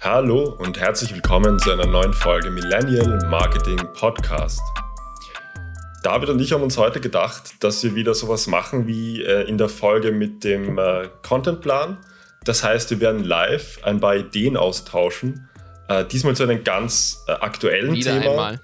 Hallo 0.00 0.54
und 0.58 0.78
herzlich 0.78 1.14
willkommen 1.14 1.58
zu 1.58 1.72
einer 1.72 1.86
neuen 1.86 2.12
Folge 2.12 2.50
Millennial 2.50 3.18
Marketing 3.30 3.78
Podcast. 3.94 4.60
David 6.02 6.28
und 6.28 6.38
ich 6.38 6.52
haben 6.52 6.62
uns 6.62 6.76
heute 6.76 7.00
gedacht, 7.00 7.54
dass 7.60 7.82
wir 7.82 7.94
wieder 7.94 8.12
sowas 8.12 8.46
machen 8.46 8.86
wie 8.86 9.22
äh, 9.22 9.48
in 9.48 9.56
der 9.56 9.70
Folge 9.70 10.12
mit 10.12 10.44
dem 10.44 10.78
äh, 10.78 11.08
Contentplan. 11.26 11.96
Das 12.44 12.62
heißt, 12.62 12.90
wir 12.90 13.00
werden 13.00 13.24
live 13.24 13.82
ein 13.84 13.98
paar 13.98 14.14
Ideen 14.16 14.58
austauschen. 14.58 15.48
Äh, 15.88 16.04
diesmal 16.04 16.36
zu 16.36 16.42
einem 16.42 16.62
ganz 16.62 17.24
aktuellen 17.26 17.94
wieder 17.94 18.20
Thema, 18.20 18.58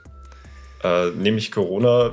einmal. 0.83 1.13
nämlich 1.13 1.51
Corona, 1.51 2.13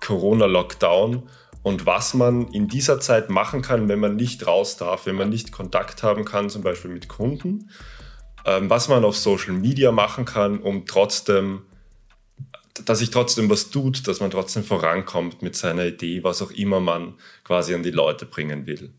Corona-Lockdown 0.00 1.28
und 1.62 1.84
was 1.84 2.14
man 2.14 2.48
in 2.48 2.66
dieser 2.66 2.98
Zeit 2.98 3.28
machen 3.28 3.60
kann, 3.60 3.88
wenn 3.90 4.00
man 4.00 4.16
nicht 4.16 4.46
raus 4.46 4.78
darf, 4.78 5.04
wenn 5.04 5.16
man 5.16 5.28
nicht 5.28 5.52
Kontakt 5.52 6.02
haben 6.02 6.24
kann, 6.24 6.48
zum 6.48 6.62
Beispiel 6.62 6.90
mit 6.90 7.08
Kunden 7.08 7.68
was 8.44 8.88
man 8.88 9.04
auf 9.04 9.16
Social 9.16 9.52
Media 9.52 9.92
machen 9.92 10.24
kann, 10.24 10.60
um 10.60 10.86
trotzdem, 10.86 11.62
dass 12.84 13.00
sich 13.00 13.10
trotzdem 13.10 13.50
was 13.50 13.70
tut, 13.70 14.06
dass 14.08 14.20
man 14.20 14.30
trotzdem 14.30 14.64
vorankommt 14.64 15.42
mit 15.42 15.56
seiner 15.56 15.84
Idee, 15.86 16.24
was 16.24 16.40
auch 16.42 16.50
immer 16.50 16.80
man 16.80 17.14
quasi 17.44 17.74
an 17.74 17.82
die 17.82 17.90
Leute 17.90 18.26
bringen 18.26 18.66
will. 18.66 18.92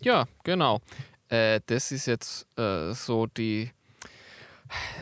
Ja, 0.00 0.26
genau. 0.44 0.80
Äh, 1.28 1.60
das 1.66 1.92
ist 1.92 2.06
jetzt 2.06 2.46
äh, 2.58 2.92
so 2.92 3.26
die. 3.26 3.70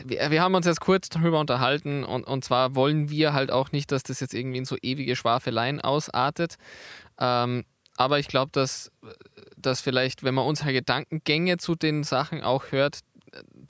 Wir, 0.05 0.31
wir 0.31 0.41
haben 0.41 0.55
uns 0.55 0.65
jetzt 0.65 0.81
kurz 0.81 1.09
darüber 1.09 1.39
unterhalten 1.39 2.03
und, 2.03 2.23
und 2.25 2.43
zwar 2.43 2.75
wollen 2.75 3.09
wir 3.09 3.33
halt 3.33 3.51
auch 3.51 3.71
nicht, 3.71 3.91
dass 3.91 4.03
das 4.03 4.19
jetzt 4.19 4.33
irgendwie 4.33 4.57
in 4.57 4.65
so 4.65 4.75
ewige 4.81 5.15
Schwafeleien 5.15 5.79
ausartet. 5.79 6.55
Ähm, 7.19 7.63
aber 7.97 8.19
ich 8.19 8.27
glaube, 8.27 8.51
dass, 8.51 8.91
dass 9.57 9.81
vielleicht, 9.81 10.23
wenn 10.23 10.33
man 10.33 10.45
unsere 10.45 10.73
Gedankengänge 10.73 11.57
zu 11.57 11.75
den 11.75 12.03
Sachen 12.03 12.41
auch 12.41 12.71
hört, 12.71 12.99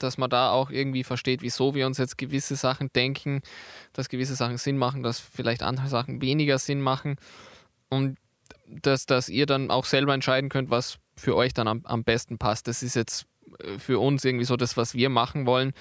dass 0.02 0.18
man 0.18 0.30
da 0.30 0.50
auch 0.50 0.70
irgendwie 0.70 1.04
versteht, 1.04 1.42
wieso 1.42 1.74
wir 1.74 1.86
uns 1.86 1.98
jetzt 1.98 2.18
gewisse 2.18 2.56
Sachen 2.56 2.90
denken, 2.92 3.42
dass 3.92 4.08
gewisse 4.08 4.34
Sachen 4.34 4.58
Sinn 4.58 4.78
machen, 4.78 5.02
dass 5.02 5.20
vielleicht 5.20 5.62
andere 5.62 5.88
Sachen 5.88 6.20
weniger 6.20 6.58
Sinn 6.58 6.80
machen 6.80 7.16
und 7.88 8.16
dass, 8.66 9.06
dass 9.06 9.28
ihr 9.28 9.46
dann 9.46 9.70
auch 9.70 9.84
selber 9.84 10.14
entscheiden 10.14 10.48
könnt, 10.48 10.70
was 10.70 10.98
für 11.16 11.36
euch 11.36 11.52
dann 11.52 11.68
am, 11.68 11.82
am 11.84 12.04
besten 12.04 12.38
passt. 12.38 12.68
Das 12.68 12.82
ist 12.82 12.96
jetzt 12.96 13.26
äh, 13.58 13.78
für 13.78 13.98
uns 13.98 14.24
irgendwie 14.24 14.44
so 14.44 14.56
das, 14.56 14.76
was 14.76 14.94
wir 14.94 15.08
machen 15.08 15.46
wollen. 15.46 15.72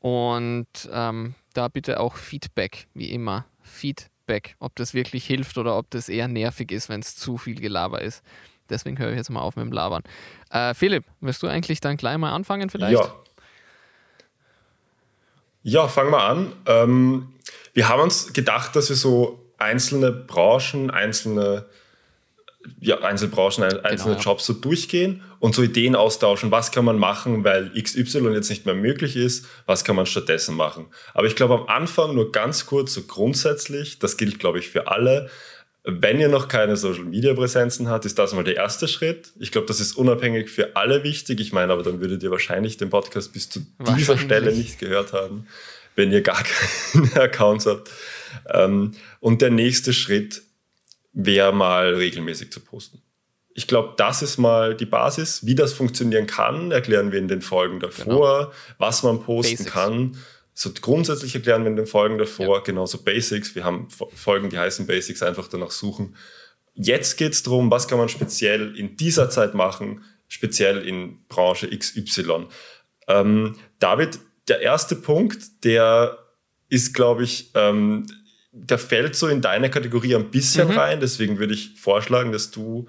Und 0.00 0.66
ähm, 0.92 1.34
da 1.54 1.68
bitte 1.68 2.00
auch 2.00 2.16
Feedback, 2.16 2.88
wie 2.92 3.10
immer. 3.10 3.46
Feedback, 3.62 4.56
ob 4.58 4.76
das 4.76 4.92
wirklich 4.92 5.24
hilft 5.24 5.56
oder 5.56 5.78
ob 5.78 5.90
das 5.90 6.08
eher 6.08 6.28
nervig 6.28 6.72
ist, 6.72 6.88
wenn 6.88 7.00
es 7.00 7.16
zu 7.16 7.38
viel 7.38 7.60
Gelaber 7.60 8.02
ist. 8.02 8.22
Deswegen 8.68 8.98
höre 8.98 9.10
ich 9.10 9.16
jetzt 9.16 9.30
mal 9.30 9.40
auf 9.40 9.56
mit 9.56 9.64
dem 9.64 9.72
Labern. 9.72 10.02
Äh, 10.50 10.74
Philipp, 10.74 11.04
wirst 11.20 11.42
du 11.42 11.46
eigentlich 11.46 11.80
dann 11.80 11.96
gleich 11.96 12.18
mal 12.18 12.32
anfangen 12.32 12.70
vielleicht? 12.70 12.98
Ja. 12.98 13.14
Ja, 15.64 15.88
fangen 15.88 16.10
wir 16.12 16.22
an. 16.22 16.52
Ähm, 16.66 17.28
wir 17.72 17.88
haben 17.88 18.02
uns 18.02 18.32
gedacht, 18.32 18.76
dass 18.76 18.90
wir 18.90 18.96
so 18.96 19.40
einzelne 19.58 20.12
Branchen, 20.12 20.90
einzelne, 20.90 21.64
ja, 22.80 22.98
Einzelbranchen, 23.00 23.64
ein- 23.64 23.80
einzelne 23.84 24.14
ja. 24.14 24.20
Jobs 24.20 24.44
so 24.46 24.52
durchgehen 24.52 25.22
und 25.40 25.54
so 25.54 25.62
Ideen 25.62 25.96
austauschen, 25.96 26.50
was 26.50 26.70
kann 26.70 26.84
man 26.84 26.98
machen, 26.98 27.44
weil 27.44 27.70
XY 27.74 28.30
jetzt 28.34 28.50
nicht 28.50 28.66
mehr 28.66 28.74
möglich 28.74 29.16
ist, 29.16 29.46
was 29.66 29.84
kann 29.84 29.96
man 29.96 30.04
stattdessen 30.06 30.54
machen. 30.54 30.86
Aber 31.14 31.26
ich 31.26 31.34
glaube 31.34 31.54
am 31.54 31.66
Anfang 31.66 32.14
nur 32.14 32.30
ganz 32.30 32.66
kurz, 32.66 32.92
so 32.92 33.02
grundsätzlich, 33.02 33.98
das 33.98 34.16
gilt 34.18 34.38
glaube 34.38 34.58
ich 34.58 34.68
für 34.68 34.86
alle, 34.88 35.30
wenn 35.86 36.18
ihr 36.18 36.28
noch 36.28 36.48
keine 36.48 36.76
Social 36.76 37.04
Media 37.04 37.34
Präsenzen 37.34 37.88
habt, 37.88 38.06
ist 38.06 38.18
das 38.18 38.32
mal 38.32 38.42
der 38.42 38.56
erste 38.56 38.88
Schritt. 38.88 39.32
Ich 39.38 39.52
glaube, 39.52 39.66
das 39.66 39.80
ist 39.80 39.92
unabhängig 39.96 40.48
für 40.48 40.76
alle 40.76 41.04
wichtig. 41.04 41.40
Ich 41.40 41.52
meine, 41.52 41.74
aber 41.74 41.82
dann 41.82 42.00
würdet 42.00 42.22
ihr 42.22 42.30
wahrscheinlich 42.30 42.78
den 42.78 42.88
Podcast 42.88 43.34
bis 43.34 43.50
zu 43.50 43.60
dieser. 43.94 44.16
Stelle 44.16 44.54
nicht 44.54 44.78
gehört 44.78 45.12
haben, 45.12 45.46
wenn 45.94 46.10
ihr 46.10 46.22
gar 46.22 46.42
keine 46.92 47.20
Accounts 47.20 47.66
habt. 47.66 47.90
Ähm, 48.48 48.94
und 49.20 49.42
der 49.42 49.50
nächste 49.50 49.92
Schritt 49.92 50.42
wäre 51.12 51.52
mal 51.52 51.94
regelmäßig 51.94 52.50
zu 52.50 52.60
posten. 52.60 53.02
Ich 53.52 53.66
glaube, 53.66 53.92
das 53.98 54.22
ist 54.22 54.38
mal 54.38 54.74
die 54.74 54.86
Basis. 54.86 55.44
Wie 55.44 55.54
das 55.54 55.74
funktionieren 55.74 56.26
kann, 56.26 56.72
erklären 56.72 57.12
wir 57.12 57.18
in 57.18 57.28
den 57.28 57.42
Folgen 57.42 57.78
davor. 57.78 58.52
Was 58.78 59.02
man 59.02 59.22
posten 59.22 59.58
Basics. 59.58 59.70
kann, 59.70 60.16
so 60.54 60.70
grundsätzlich 60.80 61.34
erklären 61.34 61.64
wir 61.64 61.70
in 61.70 61.76
den 61.76 61.86
Folgen 61.86 62.16
davor. 62.16 62.62
Genauso 62.62 63.02
Basics. 63.02 63.54
Wir 63.56 63.64
haben 63.64 63.88
Fo- 63.90 64.10
Folgen, 64.14 64.50
die 64.50 64.58
heißen 64.58 64.86
Basics, 64.86 65.22
einfach 65.22 65.48
danach 65.48 65.72
suchen. 65.72 66.14
Jetzt 66.74 67.16
geht 67.16 67.32
es 67.32 67.42
darum, 67.42 67.70
was 67.70 67.88
kann 67.88 67.98
man 67.98 68.08
speziell 68.08 68.76
in 68.76 68.96
dieser 68.96 69.30
Zeit 69.30 69.54
machen, 69.54 70.04
speziell 70.28 70.86
in 70.86 71.24
Branche 71.28 71.68
XY. 71.76 72.46
Ähm, 73.08 73.56
David, 73.80 74.18
der 74.48 74.60
erste 74.60 74.96
Punkt, 74.96 75.64
der 75.64 76.18
ist, 76.68 76.94
glaube 76.94 77.24
ich, 77.24 77.50
ähm, 77.54 78.06
der 78.52 78.78
fällt 78.78 79.16
so 79.16 79.26
in 79.26 79.40
deine 79.40 79.70
Kategorie 79.70 80.14
ein 80.14 80.30
bisschen 80.30 80.68
Mhm. 80.68 80.78
rein. 80.78 81.00
Deswegen 81.00 81.38
würde 81.38 81.54
ich 81.54 81.74
vorschlagen, 81.80 82.30
dass 82.32 82.50
du 82.52 82.88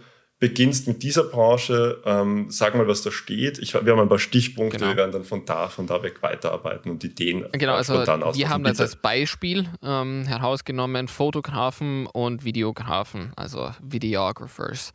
beginnst 0.49 0.87
mit 0.87 1.01
dieser 1.03 1.23
Branche. 1.23 2.01
Ähm, 2.05 2.47
sag 2.49 2.75
mal, 2.75 2.87
was 2.87 3.01
da 3.01 3.11
steht. 3.11 3.57
Ich, 3.59 3.73
wir 3.73 3.91
haben 3.91 3.99
ein 3.99 4.09
paar 4.09 4.19
Stichpunkte, 4.19 4.77
Genau. 4.77 4.91
wir 4.91 4.97
werden 4.97 5.11
dann 5.11 5.23
von 5.23 5.45
da, 5.45 5.67
von 5.69 5.87
da 5.87 6.03
weg 6.03 6.21
weiterarbeiten 6.21 6.91
und 6.91 7.03
Ideen 7.03 7.45
Genau, 7.53 7.73
also 7.75 7.93
spontan 7.95 8.19
wir 8.21 8.27
austauschen. 8.27 8.49
haben 8.49 8.63
das 8.63 8.79
als 8.79 8.95
Beispiel 8.95 9.67
ähm, 9.83 10.23
herausgenommen 10.27 11.07
Fotografen 11.07 12.05
und 12.07 12.43
Videografen, 12.45 13.31
also 13.35 13.71
Videographers. 13.81 14.91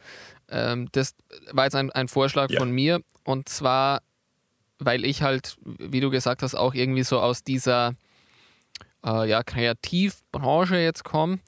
Ähm, 0.48 0.88
das 0.92 1.14
war 1.52 1.64
jetzt 1.64 1.74
ein, 1.76 1.90
ein 1.90 2.08
Vorschlag 2.08 2.50
Ja. 2.50 2.58
von 2.60 2.70
mir 2.70 3.00
und 3.24 3.48
zwar, 3.48 4.02
weil 4.78 5.04
ich 5.04 5.22
halt, 5.22 5.56
wie 5.64 6.00
du 6.00 6.10
gesagt 6.10 6.42
hast, 6.42 6.54
auch 6.54 6.74
irgendwie 6.74 7.02
so 7.04 7.18
aus 7.20 7.42
dieser 7.44 7.94
äh, 9.04 9.28
ja, 9.28 9.42
Kreativbranche 9.42 10.76
jetzt 10.76 11.04
komme, 11.04 11.38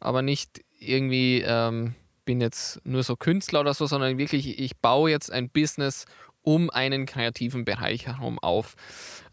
aber 0.00 0.22
nicht 0.22 0.60
irgendwie 0.78 1.42
ähm, 1.46 1.94
bin 2.30 2.40
jetzt 2.40 2.80
nur 2.86 3.02
so 3.02 3.16
Künstler 3.16 3.58
oder 3.58 3.74
so, 3.74 3.86
sondern 3.86 4.16
wirklich, 4.16 4.60
ich 4.60 4.76
baue 4.76 5.10
jetzt 5.10 5.32
ein 5.32 5.50
Business 5.50 6.04
um 6.42 6.70
einen 6.70 7.04
kreativen 7.04 7.64
Bereich 7.64 8.06
herum 8.06 8.38
auf. 8.38 8.76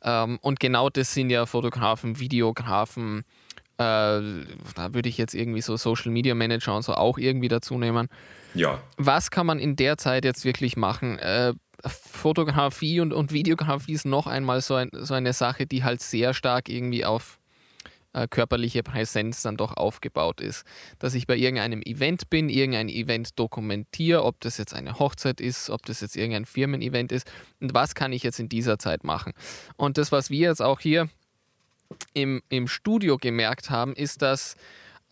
Ähm, 0.02 0.40
und 0.42 0.60
genau 0.60 0.90
das 0.90 1.14
sind 1.14 1.30
ja 1.30 1.46
Fotografen, 1.46 2.20
Videografen, 2.20 3.20
äh, 3.78 3.78
da 3.78 4.94
würde 4.94 5.10
ich 5.10 5.20
jetzt 5.20 5.36
irgendwie 5.36 5.62
so 5.62 5.78
Social 5.78 6.12
Media 6.12 6.34
Manager 6.34 6.76
und 6.76 6.82
so 6.82 6.96
auch 6.96 7.20
irgendwie 7.20 7.50
dazu 7.50 7.78
nehmen. 7.78 8.08
Ja, 8.56 8.82
Was 8.98 9.30
kann 9.30 9.46
man 9.46 9.60
in 9.60 9.76
der 9.76 10.00
Zeit 10.00 10.26
jetzt 10.26 10.44
wirklich 10.44 10.76
machen? 10.76 11.20
Äh, 11.20 11.54
Fotografie 11.86 13.00
und, 13.00 13.14
und 13.14 13.32
Videografie 13.32 13.94
ist 13.94 14.06
noch 14.06 14.26
einmal 14.26 14.62
so, 14.62 14.74
ein, 14.74 14.90
so 14.92 15.14
eine 15.14 15.34
Sache, 15.34 15.68
die 15.68 15.84
halt 15.84 16.02
sehr 16.02 16.34
stark 16.34 16.68
irgendwie 16.68 17.06
auf 17.06 17.38
äh, 18.18 18.28
körperliche 18.28 18.82
Präsenz 18.82 19.44
dann 19.44 19.58
doch 19.58 19.78
aufgebaut 19.78 20.42
ist. 20.42 20.66
Dass 20.98 21.14
ich 21.14 21.28
bei 21.28 21.36
irgendeinem 21.36 21.82
Event 21.84 22.30
bin, 22.30 22.50
irgendein 22.50 22.90
Event 22.90 23.38
dokumentiere, 23.38 24.24
ob 24.24 24.40
das 24.42 24.58
jetzt 24.58 24.74
eine 24.74 24.98
Hochzeit 24.98 25.40
ist, 25.40 25.70
ob 25.70 25.86
das 25.86 26.02
jetzt 26.02 26.16
irgendein 26.16 26.46
Firmen-Event 26.46 27.12
ist 27.12 27.32
und 27.60 27.74
was 27.76 27.94
kann 27.94 28.14
ich 28.14 28.24
jetzt 28.24 28.40
in 28.40 28.50
dieser 28.50 28.80
Zeit 28.80 29.04
machen. 29.04 29.34
Und 29.76 30.00
das, 30.00 30.12
was 30.12 30.32
wir 30.32 30.50
jetzt 30.50 30.62
auch 30.62 30.80
hier 30.80 31.10
im, 32.14 32.42
im 32.50 32.68
Studio 32.68 33.18
gemerkt 33.18 33.70
haben, 33.70 33.94
ist, 33.94 34.24
dass 34.24 34.56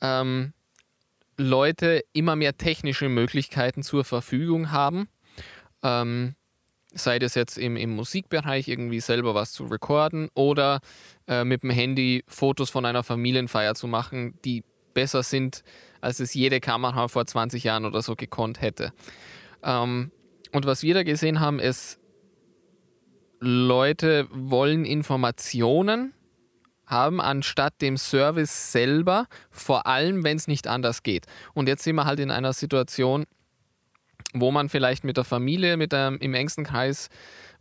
ähm, 0.01 0.53
Leute 1.37 2.03
immer 2.13 2.35
mehr 2.35 2.57
technische 2.57 3.09
Möglichkeiten 3.09 3.83
zur 3.83 4.03
Verfügung 4.03 4.71
haben. 4.71 5.07
Ähm, 5.83 6.35
sei 6.95 7.19
das 7.19 7.35
jetzt 7.35 7.57
im, 7.57 7.75
im 7.75 7.91
Musikbereich 7.91 8.67
irgendwie 8.67 9.01
selber 9.01 9.35
was 9.35 9.51
zu 9.51 9.65
recorden 9.65 10.29
oder 10.33 10.79
äh, 11.27 11.43
mit 11.43 11.63
dem 11.63 11.69
Handy 11.69 12.23
Fotos 12.27 12.69
von 12.69 12.85
einer 12.85 13.03
Familienfeier 13.03 13.75
zu 13.75 13.87
machen, 13.87 14.39
die 14.43 14.63
besser 14.93 15.21
sind, 15.21 15.63
als 16.01 16.19
es 16.19 16.33
jede 16.33 16.59
Kamera 16.59 17.07
vor 17.07 17.25
20 17.25 17.63
Jahren 17.63 17.85
oder 17.85 18.01
so 18.01 18.15
gekonnt 18.15 18.61
hätte. 18.61 18.93
Ähm, 19.61 20.11
und 20.51 20.65
was 20.65 20.83
wir 20.83 20.93
da 20.93 21.03
gesehen 21.03 21.41
haben, 21.41 21.59
ist, 21.59 21.99
Leute 23.41 24.27
wollen 24.31 24.85
Informationen 24.85 26.13
haben, 26.87 27.19
anstatt 27.19 27.81
dem 27.81 27.97
Service 27.97 28.71
selber, 28.71 29.27
vor 29.49 29.87
allem 29.87 30.23
wenn 30.23 30.37
es 30.37 30.47
nicht 30.47 30.67
anders 30.67 31.03
geht. 31.03 31.25
Und 31.53 31.67
jetzt 31.67 31.83
sind 31.83 31.95
wir 31.95 32.05
halt 32.05 32.19
in 32.19 32.31
einer 32.31 32.53
Situation, 32.53 33.25
wo 34.35 34.51
man 34.51 34.69
vielleicht 34.69 35.03
mit 35.03 35.17
der 35.17 35.23
Familie, 35.23 35.77
mit 35.77 35.91
der, 35.91 36.17
im 36.19 36.33
engsten 36.33 36.65
Kreis 36.65 37.09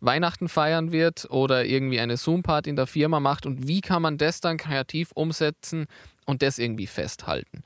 Weihnachten 0.01 0.49
feiern 0.49 0.93
wird 0.93 1.31
oder 1.31 1.65
irgendwie 1.65 2.01
eine 2.01 2.17
Zoom-Part 2.17 2.67
in 2.67 2.77
der 2.77 2.87
Firma 2.87 3.21
macht 3.21 3.47
und 3.47 3.67
wie 3.67 3.81
kann 3.81 4.03
man 4.03 4.19
das 4.19 4.41
dann 4.41 4.57
kreativ 4.59 5.13
umsetzen 5.13 5.87
und 6.27 6.43
das 6.43 6.59
irgendwie 6.59 6.87
festhalten. 6.87 7.63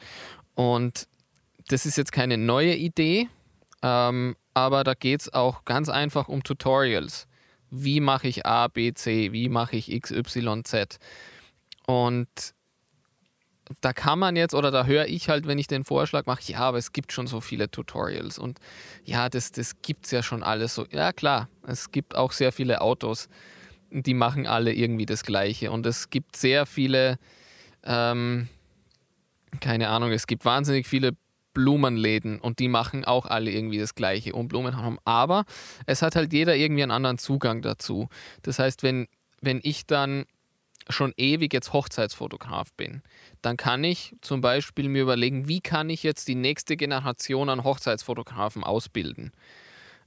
Und 0.54 1.08
das 1.68 1.86
ist 1.86 1.96
jetzt 1.96 2.12
keine 2.12 2.38
neue 2.38 2.74
Idee, 2.74 3.28
ähm, 3.82 4.36
aber 4.54 4.84
da 4.84 4.94
geht 4.94 5.22
es 5.22 5.32
auch 5.32 5.64
ganz 5.64 5.88
einfach 5.88 6.28
um 6.28 6.42
Tutorials. 6.42 7.26
Wie 7.70 8.00
mache 8.00 8.28
ich 8.28 8.46
A, 8.46 8.68
B, 8.68 8.94
C, 8.94 9.32
wie 9.32 9.48
mache 9.48 9.76
ich 9.76 9.92
X, 9.92 10.10
Y, 10.10 10.64
Z. 10.64 10.98
Und 11.86 12.28
da 13.80 13.92
kann 13.92 14.18
man 14.18 14.36
jetzt, 14.36 14.54
oder 14.54 14.70
da 14.70 14.84
höre 14.84 15.06
ich 15.06 15.28
halt, 15.28 15.46
wenn 15.46 15.58
ich 15.58 15.66
den 15.66 15.84
Vorschlag 15.84 16.26
mache, 16.26 16.40
ja, 16.46 16.60
aber 16.60 16.78
es 16.78 16.92
gibt 16.92 17.12
schon 17.12 17.26
so 17.26 17.40
viele 17.40 17.70
Tutorials 17.70 18.38
und 18.38 18.58
ja, 19.04 19.28
das, 19.28 19.52
das 19.52 19.82
gibt 19.82 20.06
es 20.06 20.10
ja 20.10 20.22
schon 20.22 20.42
alles 20.42 20.74
so. 20.74 20.86
Ja, 20.90 21.12
klar, 21.12 21.48
es 21.66 21.90
gibt 21.90 22.14
auch 22.14 22.32
sehr 22.32 22.52
viele 22.52 22.80
Autos. 22.80 23.28
die 23.90 24.14
machen 24.14 24.46
alle 24.46 24.72
irgendwie 24.74 25.06
das 25.06 25.24
Gleiche. 25.24 25.70
Und 25.70 25.86
es 25.86 26.10
gibt 26.10 26.36
sehr 26.36 26.66
viele, 26.66 27.18
ähm, 27.84 28.48
keine 29.60 29.88
Ahnung, 29.88 30.12
es 30.12 30.26
gibt 30.26 30.44
wahnsinnig 30.44 30.86
viele 30.86 31.12
Blumenläden 31.54 32.38
und 32.38 32.58
die 32.58 32.68
machen 32.68 33.04
auch 33.04 33.26
alle 33.26 33.50
irgendwie 33.50 33.78
das 33.78 33.94
Gleiche 33.94 34.34
um 34.34 34.46
Blumen 34.46 34.76
herum. 34.76 35.00
Aber 35.04 35.44
es 35.86 36.02
hat 36.02 36.16
halt 36.16 36.32
jeder 36.32 36.54
irgendwie 36.54 36.82
einen 36.82 36.92
anderen 36.92 37.18
Zugang 37.18 37.62
dazu. 37.62 38.08
Das 38.42 38.58
heißt, 38.58 38.82
wenn, 38.82 39.08
wenn 39.40 39.60
ich 39.62 39.86
dann 39.86 40.26
schon 40.88 41.12
ewig 41.16 41.52
jetzt 41.52 41.72
Hochzeitsfotograf 41.72 42.72
bin, 42.74 43.02
dann 43.42 43.56
kann 43.56 43.84
ich 43.84 44.14
zum 44.20 44.40
Beispiel 44.40 44.88
mir 44.88 45.02
überlegen, 45.02 45.48
wie 45.48 45.60
kann 45.60 45.90
ich 45.90 46.02
jetzt 46.02 46.28
die 46.28 46.34
nächste 46.34 46.76
Generation 46.76 47.48
an 47.48 47.64
Hochzeitsfotografen 47.64 48.64
ausbilden. 48.64 49.32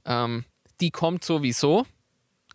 Ähm, 0.06 0.46
die 0.80 0.92
kommt 0.92 1.24
sowieso, 1.24 1.86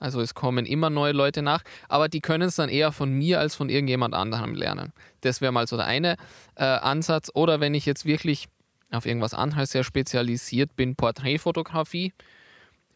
also 0.00 0.20
es 0.20 0.34
kommen 0.34 0.66
immer 0.66 0.90
neue 0.90 1.12
Leute 1.12 1.42
nach, 1.42 1.62
aber 1.88 2.08
die 2.08 2.20
können 2.20 2.48
es 2.48 2.56
dann 2.56 2.68
eher 2.68 2.92
von 2.92 3.10
mir 3.12 3.40
als 3.40 3.54
von 3.54 3.68
irgendjemand 3.68 4.14
anderem 4.14 4.54
lernen. 4.54 4.92
Das 5.22 5.40
wäre 5.40 5.52
mal 5.52 5.66
so 5.66 5.76
der 5.76 5.86
eine 5.86 6.16
äh, 6.56 6.64
Ansatz. 6.64 7.30
Oder 7.32 7.60
wenn 7.60 7.74
ich 7.74 7.86
jetzt 7.86 8.04
wirklich 8.04 8.46
auf 8.90 9.06
irgendwas 9.06 9.34
anderes 9.34 9.70
sehr 9.70 9.84
spezialisiert 9.84 10.76
bin, 10.76 10.96
Porträtfotografie, 10.96 12.12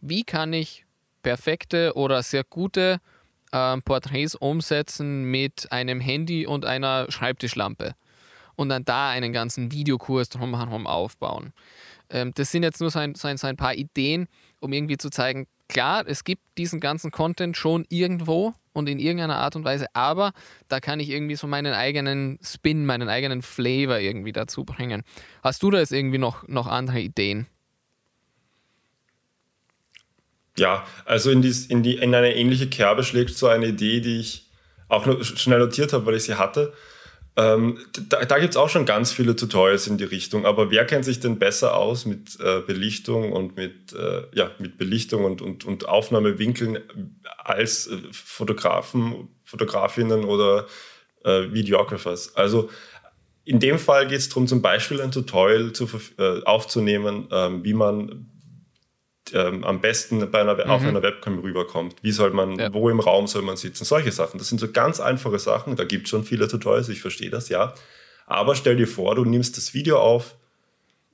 wie 0.00 0.24
kann 0.24 0.52
ich 0.52 0.84
perfekte 1.22 1.94
oder 1.94 2.22
sehr 2.22 2.44
gute 2.44 3.00
äh, 3.52 3.76
Porträts 3.78 4.34
umsetzen 4.34 5.24
mit 5.24 5.70
einem 5.72 6.00
Handy 6.00 6.46
und 6.46 6.64
einer 6.64 7.10
Schreibtischlampe 7.10 7.94
und 8.56 8.68
dann 8.68 8.84
da 8.84 9.10
einen 9.10 9.32
ganzen 9.32 9.72
Videokurs 9.72 10.28
drumherum 10.28 10.86
aufbauen. 10.86 11.52
Ähm, 12.10 12.32
das 12.34 12.50
sind 12.50 12.62
jetzt 12.62 12.80
nur 12.80 12.90
so 12.90 12.98
ein, 12.98 13.14
so, 13.14 13.28
ein, 13.28 13.36
so 13.36 13.46
ein 13.46 13.56
paar 13.56 13.74
Ideen, 13.74 14.28
um 14.60 14.72
irgendwie 14.72 14.98
zu 14.98 15.10
zeigen, 15.10 15.46
klar, 15.68 16.04
es 16.06 16.24
gibt 16.24 16.42
diesen 16.58 16.80
ganzen 16.80 17.10
Content 17.10 17.56
schon 17.56 17.86
irgendwo 17.88 18.54
und 18.72 18.88
in 18.88 18.98
irgendeiner 18.98 19.38
Art 19.38 19.56
und 19.56 19.64
Weise, 19.64 19.86
aber 19.94 20.32
da 20.68 20.80
kann 20.80 21.00
ich 21.00 21.10
irgendwie 21.10 21.36
so 21.36 21.46
meinen 21.46 21.72
eigenen 21.72 22.38
Spin, 22.42 22.86
meinen 22.86 23.08
eigenen 23.08 23.42
Flavor 23.42 23.98
irgendwie 23.98 24.32
dazu 24.32 24.64
bringen. 24.64 25.02
Hast 25.42 25.62
du 25.62 25.70
da 25.70 25.78
jetzt 25.78 25.92
irgendwie 25.92 26.18
noch, 26.18 26.46
noch 26.46 26.66
andere 26.66 27.00
Ideen? 27.00 27.46
Ja, 30.60 30.84
also 31.06 31.30
in, 31.30 31.40
dies, 31.40 31.64
in, 31.64 31.82
die, 31.82 31.94
in 31.96 32.14
eine 32.14 32.36
ähnliche 32.36 32.68
Kerbe 32.68 33.02
schlägt 33.02 33.34
so 33.34 33.46
eine 33.46 33.68
Idee, 33.68 34.00
die 34.00 34.20
ich 34.20 34.50
auch 34.88 35.06
schnell 35.22 35.58
notiert 35.58 35.94
habe, 35.94 36.04
weil 36.04 36.16
ich 36.16 36.24
sie 36.24 36.34
hatte. 36.34 36.74
Ähm, 37.34 37.78
da 38.10 38.26
da 38.26 38.38
gibt 38.38 38.50
es 38.50 38.56
auch 38.58 38.68
schon 38.68 38.84
ganz 38.84 39.10
viele 39.10 39.34
Tutorials 39.34 39.86
in 39.86 39.96
die 39.96 40.04
Richtung, 40.04 40.44
aber 40.44 40.70
wer 40.70 40.84
kennt 40.84 41.06
sich 41.06 41.18
denn 41.18 41.38
besser 41.38 41.74
aus 41.76 42.04
mit 42.04 42.38
äh, 42.40 42.60
Belichtung 42.60 43.32
und 43.32 43.56
mit, 43.56 43.94
äh, 43.94 44.24
ja, 44.34 44.50
mit 44.58 44.76
Belichtung 44.76 45.24
und, 45.24 45.40
und, 45.40 45.64
und 45.64 45.88
Aufnahmewinkeln 45.88 46.80
als 47.38 47.86
äh, 47.86 47.96
Fotografen, 48.12 49.28
Fotografinnen 49.44 50.24
oder 50.24 50.66
äh, 51.24 51.50
Videographers? 51.52 52.36
Also 52.36 52.68
in 53.46 53.60
dem 53.60 53.78
Fall 53.78 54.08
geht 54.08 54.18
es 54.18 54.28
darum, 54.28 54.46
zum 54.46 54.60
Beispiel 54.60 55.00
ein 55.00 55.10
Tutorial 55.10 55.72
zu, 55.72 55.88
äh, 56.18 56.42
aufzunehmen, 56.44 57.28
ähm, 57.32 57.64
wie 57.64 57.72
man 57.72 58.26
ähm, 59.34 59.64
am 59.64 59.80
besten 59.80 60.30
bei 60.30 60.40
einer, 60.40 60.54
mhm. 60.54 60.70
auf 60.70 60.82
einer 60.82 61.02
Webcam 61.02 61.38
rüberkommt. 61.38 61.96
Wie 62.02 62.12
soll 62.12 62.30
man, 62.30 62.58
ja. 62.58 62.72
wo 62.72 62.88
im 62.88 63.00
Raum 63.00 63.26
soll 63.26 63.42
man 63.42 63.56
sitzen? 63.56 63.84
Solche 63.84 64.12
Sachen. 64.12 64.38
Das 64.38 64.48
sind 64.48 64.58
so 64.58 64.70
ganz 64.70 65.00
einfache 65.00 65.38
Sachen. 65.38 65.76
Da 65.76 65.84
gibt 65.84 66.04
es 66.04 66.10
schon 66.10 66.24
viele 66.24 66.48
Tutorials, 66.48 66.88
ich 66.88 67.00
verstehe 67.00 67.30
das, 67.30 67.48
ja. 67.48 67.74
Aber 68.26 68.54
stell 68.54 68.76
dir 68.76 68.86
vor, 68.86 69.14
du 69.16 69.24
nimmst 69.24 69.56
das 69.56 69.74
Video 69.74 69.98
auf, 69.98 70.36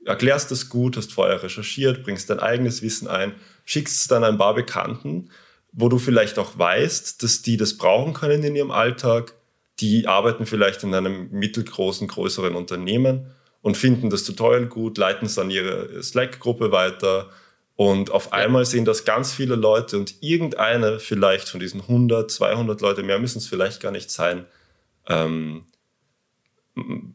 erklärst 0.05 0.51
es 0.51 0.69
gut, 0.69 0.97
hast 0.97 1.11
vorher 1.11 1.41
recherchiert, 1.41 2.03
bringst 2.03 2.29
dein 2.29 2.39
eigenes 2.39 2.81
Wissen 2.81 3.07
ein, 3.07 3.33
schickst 3.65 4.01
es 4.01 4.07
dann 4.07 4.23
ein 4.23 4.37
paar 4.37 4.53
Bekannten, 4.53 5.29
wo 5.71 5.89
du 5.89 5.97
vielleicht 5.97 6.39
auch 6.39 6.57
weißt, 6.57 7.23
dass 7.23 7.41
die 7.41 7.57
das 7.57 7.77
brauchen 7.77 8.13
können 8.13 8.43
in 8.43 8.55
ihrem 8.55 8.71
Alltag. 8.71 9.33
Die 9.79 10.07
arbeiten 10.07 10.45
vielleicht 10.45 10.83
in 10.83 10.93
einem 10.93 11.29
mittelgroßen, 11.31 12.07
größeren 12.07 12.55
Unternehmen 12.55 13.31
und 13.61 13.77
finden 13.77 14.09
das 14.09 14.23
Tutorial 14.23 14.67
gut, 14.67 14.97
leiten 14.97 15.25
es 15.25 15.37
an 15.37 15.51
ihre 15.51 16.01
Slack-Gruppe 16.01 16.71
weiter 16.71 17.29
und 17.77 18.09
auf 18.09 18.33
einmal 18.33 18.65
sehen 18.65 18.85
das 18.85 19.05
ganz 19.05 19.31
viele 19.31 19.55
Leute 19.55 19.99
und 19.99 20.15
irgendeine 20.21 20.99
vielleicht 20.99 21.47
von 21.47 21.59
diesen 21.59 21.81
100, 21.81 22.29
200 22.29 22.81
Leute, 22.81 23.03
mehr 23.03 23.19
müssen 23.19 23.37
es 23.37 23.45
vielleicht 23.45 23.81
gar 23.81 23.91
nicht 23.91 24.09
sein, 24.09 24.47
ähm, 25.07 25.67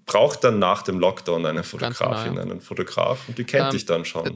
braucht 0.07 0.45
dann 0.45 0.61
nach 0.61 0.83
dem 0.83 1.01
Lockdown 1.01 1.47
eine 1.47 1.65
Fotografin, 1.65 2.39
einen 2.39 2.61
Fotograf 2.61 3.29
und 3.29 3.39
die 3.39 3.45
kennt 3.45 3.65
ähm, 3.65 3.71
dich 3.73 3.87
dann 3.87 4.05
schon. 4.05 4.27
Äh, 4.27 4.33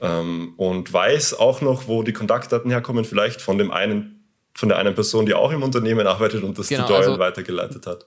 ähm, 0.00 0.54
und 0.56 0.92
weiß 0.92 1.38
auch 1.38 1.60
noch, 1.60 1.86
wo 1.86 2.02
die 2.02 2.12
Kontaktdaten 2.12 2.72
herkommen, 2.72 3.04
vielleicht 3.04 3.40
von 3.40 3.56
dem 3.56 3.70
einen, 3.70 4.28
von 4.54 4.68
der 4.68 4.78
einen 4.78 4.96
Person, 4.96 5.24
die 5.24 5.34
auch 5.34 5.52
im 5.52 5.62
Unternehmen 5.62 6.08
arbeitet 6.08 6.42
und 6.42 6.58
das 6.58 6.68
genau, 6.68 6.82
Tutorial 6.82 7.10
also, 7.10 7.18
weitergeleitet 7.20 7.86
hat. 7.86 8.06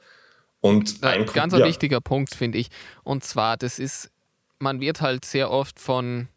Und 0.60 1.02
ein 1.02 1.26
ganz 1.28 1.54
ja. 1.54 1.66
wichtiger 1.66 2.02
Punkt, 2.02 2.36
finde 2.36 2.58
ich. 2.58 2.68
Und 3.04 3.24
zwar, 3.24 3.56
das 3.56 3.80
ist, 3.80 4.12
man 4.60 4.82
wird 4.82 5.00
halt 5.00 5.24
sehr 5.24 5.50
oft 5.50 5.80
von 5.80 6.28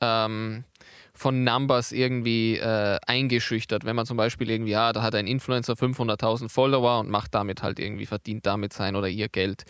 ähm, 0.00 0.64
von 1.18 1.42
Numbers 1.42 1.90
irgendwie 1.90 2.58
äh, 2.58 2.98
eingeschüchtert. 3.04 3.84
Wenn 3.84 3.96
man 3.96 4.06
zum 4.06 4.16
Beispiel 4.16 4.48
irgendwie, 4.48 4.70
ja, 4.70 4.92
da 4.92 5.02
hat 5.02 5.16
ein 5.16 5.26
Influencer 5.26 5.72
500.000 5.72 6.48
Follower 6.48 7.00
und 7.00 7.10
macht 7.10 7.34
damit 7.34 7.62
halt 7.62 7.80
irgendwie, 7.80 8.06
verdient 8.06 8.46
damit 8.46 8.72
sein 8.72 8.94
oder 8.94 9.08
ihr 9.08 9.28
Geld. 9.28 9.64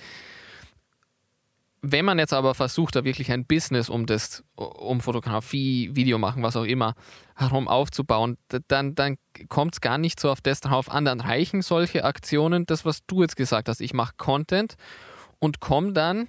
Wenn 1.80 2.04
man 2.04 2.18
jetzt 2.18 2.34
aber 2.34 2.54
versucht, 2.54 2.96
da 2.96 3.04
wirklich 3.04 3.32
ein 3.32 3.46
Business 3.46 3.88
um 3.88 4.04
das, 4.04 4.44
um 4.56 5.00
Fotografie, 5.00 5.90
Video 5.94 6.18
machen, 6.18 6.42
was 6.42 6.56
auch 6.56 6.64
immer, 6.64 6.94
herum 7.34 7.66
aufzubauen, 7.66 8.36
dann, 8.66 8.94
dann 8.94 9.16
kommt 9.48 9.74
es 9.74 9.80
gar 9.80 9.96
nicht 9.96 10.20
so 10.20 10.30
auf 10.30 10.42
das 10.42 10.60
drauf 10.60 10.90
an. 10.90 11.06
Dann 11.06 11.20
reichen 11.20 11.62
solche 11.62 12.04
Aktionen, 12.04 12.66
das, 12.66 12.84
was 12.84 13.06
du 13.06 13.22
jetzt 13.22 13.36
gesagt 13.36 13.68
hast. 13.68 13.80
Ich 13.80 13.94
mache 13.94 14.14
Content 14.18 14.74
und 15.38 15.60
komme 15.60 15.92
dann 15.92 16.28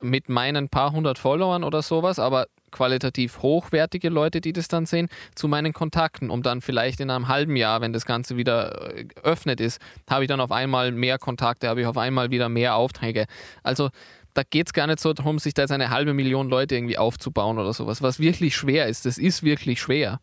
mit 0.00 0.28
meinen 0.28 0.68
paar 0.68 0.92
hundert 0.92 1.18
Followern 1.18 1.64
oder 1.64 1.82
sowas, 1.82 2.18
aber 2.18 2.46
qualitativ 2.70 3.42
hochwertige 3.42 4.08
Leute, 4.08 4.40
die 4.40 4.52
das 4.52 4.68
dann 4.68 4.86
sehen, 4.86 5.08
zu 5.34 5.48
meinen 5.48 5.72
Kontakten, 5.72 6.30
um 6.30 6.42
dann 6.42 6.60
vielleicht 6.60 7.00
in 7.00 7.10
einem 7.10 7.28
halben 7.28 7.56
Jahr, 7.56 7.80
wenn 7.80 7.92
das 7.92 8.04
Ganze 8.04 8.36
wieder 8.36 8.96
äh, 8.96 9.04
geöffnet 9.04 9.60
ist, 9.60 9.80
habe 10.08 10.24
ich 10.24 10.28
dann 10.28 10.40
auf 10.40 10.52
einmal 10.52 10.92
mehr 10.92 11.18
Kontakte, 11.18 11.68
habe 11.68 11.80
ich 11.80 11.86
auf 11.86 11.96
einmal 11.96 12.30
wieder 12.30 12.48
mehr 12.48 12.76
Aufträge. 12.76 13.26
Also 13.62 13.90
da 14.34 14.42
geht 14.48 14.68
es 14.68 14.72
gar 14.72 14.86
nicht 14.86 15.00
so 15.00 15.12
darum, 15.12 15.38
sich 15.38 15.54
da 15.54 15.62
jetzt 15.62 15.72
eine 15.72 15.90
halbe 15.90 16.14
Million 16.14 16.48
Leute 16.48 16.76
irgendwie 16.76 16.98
aufzubauen 16.98 17.58
oder 17.58 17.72
sowas, 17.72 18.02
was 18.02 18.20
wirklich 18.20 18.56
schwer 18.56 18.86
ist. 18.86 19.04
Das 19.04 19.18
ist 19.18 19.42
wirklich 19.42 19.80
schwer. 19.80 20.20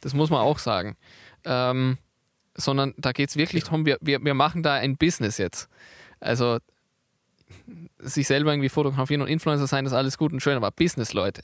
Das 0.00 0.12
muss 0.12 0.30
man 0.30 0.40
auch 0.40 0.58
sagen. 0.58 0.96
Ähm, 1.44 1.98
sondern 2.56 2.94
da 2.98 3.12
geht 3.12 3.30
es 3.30 3.36
wirklich 3.36 3.64
darum, 3.64 3.86
wir, 3.86 3.98
wir, 4.00 4.22
wir 4.22 4.34
machen 4.34 4.62
da 4.62 4.74
ein 4.74 4.96
Business 4.96 5.38
jetzt. 5.38 5.68
Also 6.20 6.58
sich 7.98 8.26
selber 8.26 8.52
irgendwie 8.52 8.68
fotografieren 8.68 9.22
und 9.22 9.28
Influencer 9.28 9.66
sein, 9.66 9.86
ist 9.86 9.92
alles 9.92 10.18
gut 10.18 10.32
und 10.32 10.40
schön, 10.40 10.56
aber 10.56 10.70
Business-Leute. 10.70 11.42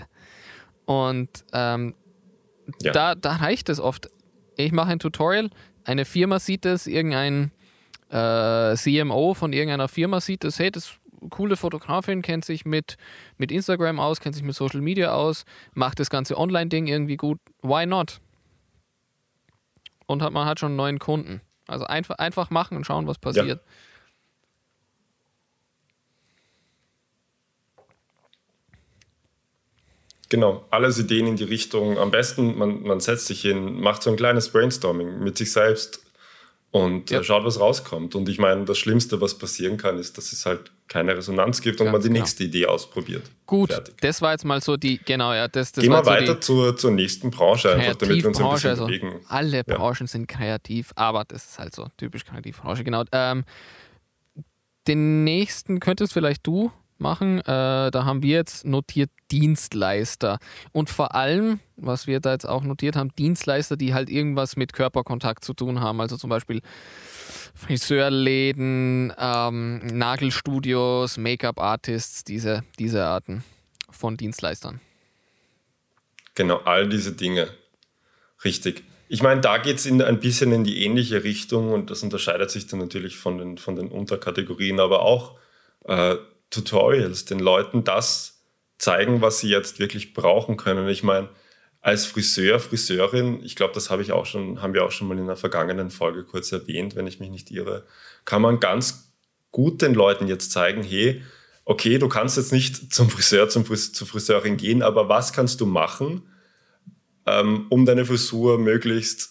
Und 0.90 1.44
ähm, 1.52 1.94
ja. 2.82 2.90
da, 2.90 3.14
da 3.14 3.36
reicht 3.36 3.68
es 3.68 3.78
oft. 3.78 4.10
Ich 4.56 4.72
mache 4.72 4.90
ein 4.90 4.98
Tutorial, 4.98 5.50
eine 5.84 6.04
Firma 6.04 6.40
sieht 6.40 6.66
es, 6.66 6.88
irgendein 6.88 7.52
äh, 8.08 8.74
CMO 8.74 9.34
von 9.34 9.52
irgendeiner 9.52 9.86
Firma 9.86 10.20
sieht 10.20 10.42
es, 10.42 10.58
hey, 10.58 10.72
das 10.72 10.86
ist 10.86 10.98
eine 11.20 11.30
coole 11.30 11.56
Fotografin, 11.56 12.22
kennt 12.22 12.44
sich 12.44 12.64
mit, 12.64 12.96
mit 13.36 13.52
Instagram 13.52 14.00
aus, 14.00 14.18
kennt 14.18 14.34
sich 14.34 14.42
mit 14.42 14.56
Social 14.56 14.80
Media 14.80 15.12
aus, 15.12 15.44
macht 15.74 16.00
das 16.00 16.10
ganze 16.10 16.36
Online-Ding 16.36 16.88
irgendwie 16.88 17.16
gut. 17.16 17.38
Why 17.62 17.86
not? 17.86 18.20
Und 20.06 20.22
hat, 20.22 20.32
man 20.32 20.44
hat 20.44 20.58
schon 20.58 20.70
einen 20.70 20.76
neuen 20.76 20.98
Kunden. 20.98 21.40
Also 21.68 21.84
einfach, 21.84 22.16
einfach 22.16 22.50
machen 22.50 22.76
und 22.76 22.84
schauen, 22.84 23.06
was 23.06 23.18
passiert. 23.18 23.46
Ja. 23.64 23.72
Genau, 30.30 30.64
alles 30.70 30.98
Ideen 30.98 31.26
in 31.26 31.36
die 31.36 31.44
Richtung. 31.44 31.98
Am 31.98 32.10
besten, 32.10 32.56
man, 32.56 32.82
man 32.82 33.00
setzt 33.00 33.26
sich 33.26 33.42
hin, 33.42 33.80
macht 33.80 34.02
so 34.02 34.10
ein 34.10 34.16
kleines 34.16 34.48
Brainstorming 34.48 35.18
mit 35.18 35.36
sich 35.36 35.52
selbst 35.52 36.00
und 36.70 37.10
äh, 37.10 37.16
ja. 37.16 37.22
schaut, 37.24 37.44
was 37.44 37.58
rauskommt. 37.58 38.14
Und 38.14 38.28
ich 38.28 38.38
meine, 38.38 38.64
das 38.64 38.78
Schlimmste, 38.78 39.20
was 39.20 39.36
passieren 39.36 39.76
kann, 39.76 39.98
ist, 39.98 40.16
dass 40.16 40.32
es 40.32 40.46
halt 40.46 40.70
keine 40.86 41.16
Resonanz 41.16 41.60
gibt 41.60 41.80
und 41.80 41.86
Ganz 41.86 41.92
man 41.92 42.02
die 42.02 42.08
genau. 42.08 42.20
nächste 42.20 42.44
Idee 42.44 42.66
ausprobiert. 42.66 43.24
Gut, 43.46 43.72
Fertig. 43.72 43.96
das 44.00 44.22
war 44.22 44.30
jetzt 44.30 44.44
mal 44.44 44.60
so 44.60 44.76
die, 44.76 44.98
genau, 44.98 45.32
ja, 45.32 45.48
das, 45.48 45.72
das 45.72 45.82
Gehen 45.82 45.92
wir 45.92 46.06
weiter 46.06 46.34
so 46.34 46.34
zur, 46.34 46.76
zur 46.76 46.90
nächsten 46.92 47.32
Branche, 47.32 47.72
einfach 47.72 47.96
damit 47.96 48.22
wir 48.22 48.28
uns 48.28 48.40
ein 48.40 48.50
bisschen 48.50 48.70
also 48.70 48.86
bewegen. 48.86 49.20
Alle 49.26 49.56
ja. 49.58 49.62
Branchen 49.64 50.06
sind 50.06 50.28
kreativ, 50.28 50.92
aber 50.94 51.24
das 51.24 51.44
ist 51.44 51.58
halt 51.58 51.74
so 51.74 51.88
typisch 51.96 52.24
Kreativbranche, 52.24 52.84
genau. 52.84 53.02
Ähm, 53.10 53.44
den 54.86 55.24
nächsten 55.24 55.80
könntest 55.80 56.12
vielleicht 56.12 56.46
du 56.46 56.70
machen. 57.00 57.40
Äh, 57.40 57.90
da 57.90 58.04
haben 58.04 58.22
wir 58.22 58.36
jetzt 58.36 58.66
notiert 58.66 59.10
Dienstleister. 59.30 60.38
Und 60.72 60.90
vor 60.90 61.14
allem, 61.14 61.60
was 61.76 62.06
wir 62.06 62.20
da 62.20 62.32
jetzt 62.32 62.48
auch 62.48 62.62
notiert 62.62 62.96
haben, 62.96 63.10
Dienstleister, 63.16 63.76
die 63.76 63.94
halt 63.94 64.10
irgendwas 64.10 64.56
mit 64.56 64.72
Körperkontakt 64.72 65.44
zu 65.44 65.54
tun 65.54 65.80
haben. 65.80 66.00
Also 66.00 66.16
zum 66.16 66.30
Beispiel 66.30 66.60
Friseurläden, 67.54 69.12
ähm, 69.18 69.78
Nagelstudios, 69.86 71.16
Make-up-Artists, 71.18 72.24
diese, 72.24 72.62
diese 72.78 73.04
Arten 73.04 73.44
von 73.90 74.16
Dienstleistern. 74.16 74.80
Genau, 76.34 76.58
all 76.58 76.88
diese 76.88 77.12
Dinge. 77.12 77.48
Richtig. 78.44 78.84
ich 79.08 79.22
meine, 79.22 79.40
da 79.40 79.58
geht 79.58 79.76
es 79.76 79.86
ein 79.86 80.20
bisschen 80.20 80.52
in 80.52 80.64
die 80.64 80.84
ähnliche 80.84 81.24
Richtung 81.24 81.72
und 81.72 81.90
das 81.90 82.02
unterscheidet 82.02 82.50
sich 82.50 82.68
dann 82.68 82.78
natürlich 82.78 83.18
von 83.18 83.38
den, 83.38 83.58
von 83.58 83.76
den 83.76 83.88
Unterkategorien, 83.88 84.80
aber 84.80 85.02
auch 85.02 85.36
äh, 85.84 86.16
Tutorials, 86.50 87.24
den 87.24 87.38
Leuten 87.38 87.84
das 87.84 88.44
zeigen, 88.78 89.20
was 89.20 89.40
sie 89.40 89.48
jetzt 89.48 89.78
wirklich 89.78 90.14
brauchen 90.14 90.56
können. 90.56 90.88
Ich 90.88 91.02
meine, 91.02 91.28
als 91.80 92.04
Friseur, 92.04 92.60
Friseurin, 92.60 93.42
ich 93.42 93.56
glaube, 93.56 93.72
das 93.74 93.90
habe 93.90 94.02
ich 94.02 94.12
auch 94.12 94.26
schon, 94.26 94.60
haben 94.60 94.74
wir 94.74 94.84
auch 94.84 94.90
schon 94.90 95.08
mal 95.08 95.16
in 95.16 95.24
einer 95.24 95.36
vergangenen 95.36 95.90
Folge 95.90 96.24
kurz 96.24 96.52
erwähnt, 96.52 96.96
wenn 96.96 97.06
ich 97.06 97.20
mich 97.20 97.30
nicht 97.30 97.50
irre, 97.50 97.86
kann 98.24 98.42
man 98.42 98.60
ganz 98.60 99.12
gut 99.50 99.82
den 99.82 99.94
Leuten 99.94 100.28
jetzt 100.28 100.52
zeigen, 100.52 100.82
hey, 100.82 101.22
okay, 101.64 101.98
du 101.98 102.08
kannst 102.08 102.36
jetzt 102.36 102.52
nicht 102.52 102.92
zum 102.92 103.08
Friseur, 103.08 103.48
zum 103.48 103.64
Fris 103.64 103.92
zur 103.92 104.06
Friseurin 104.06 104.56
gehen, 104.56 104.82
aber 104.82 105.08
was 105.08 105.32
kannst 105.32 105.60
du 105.60 105.66
machen, 105.66 106.22
ähm, 107.26 107.66
um 107.70 107.86
deine 107.86 108.04
Frisur 108.04 108.58
möglichst 108.58 109.30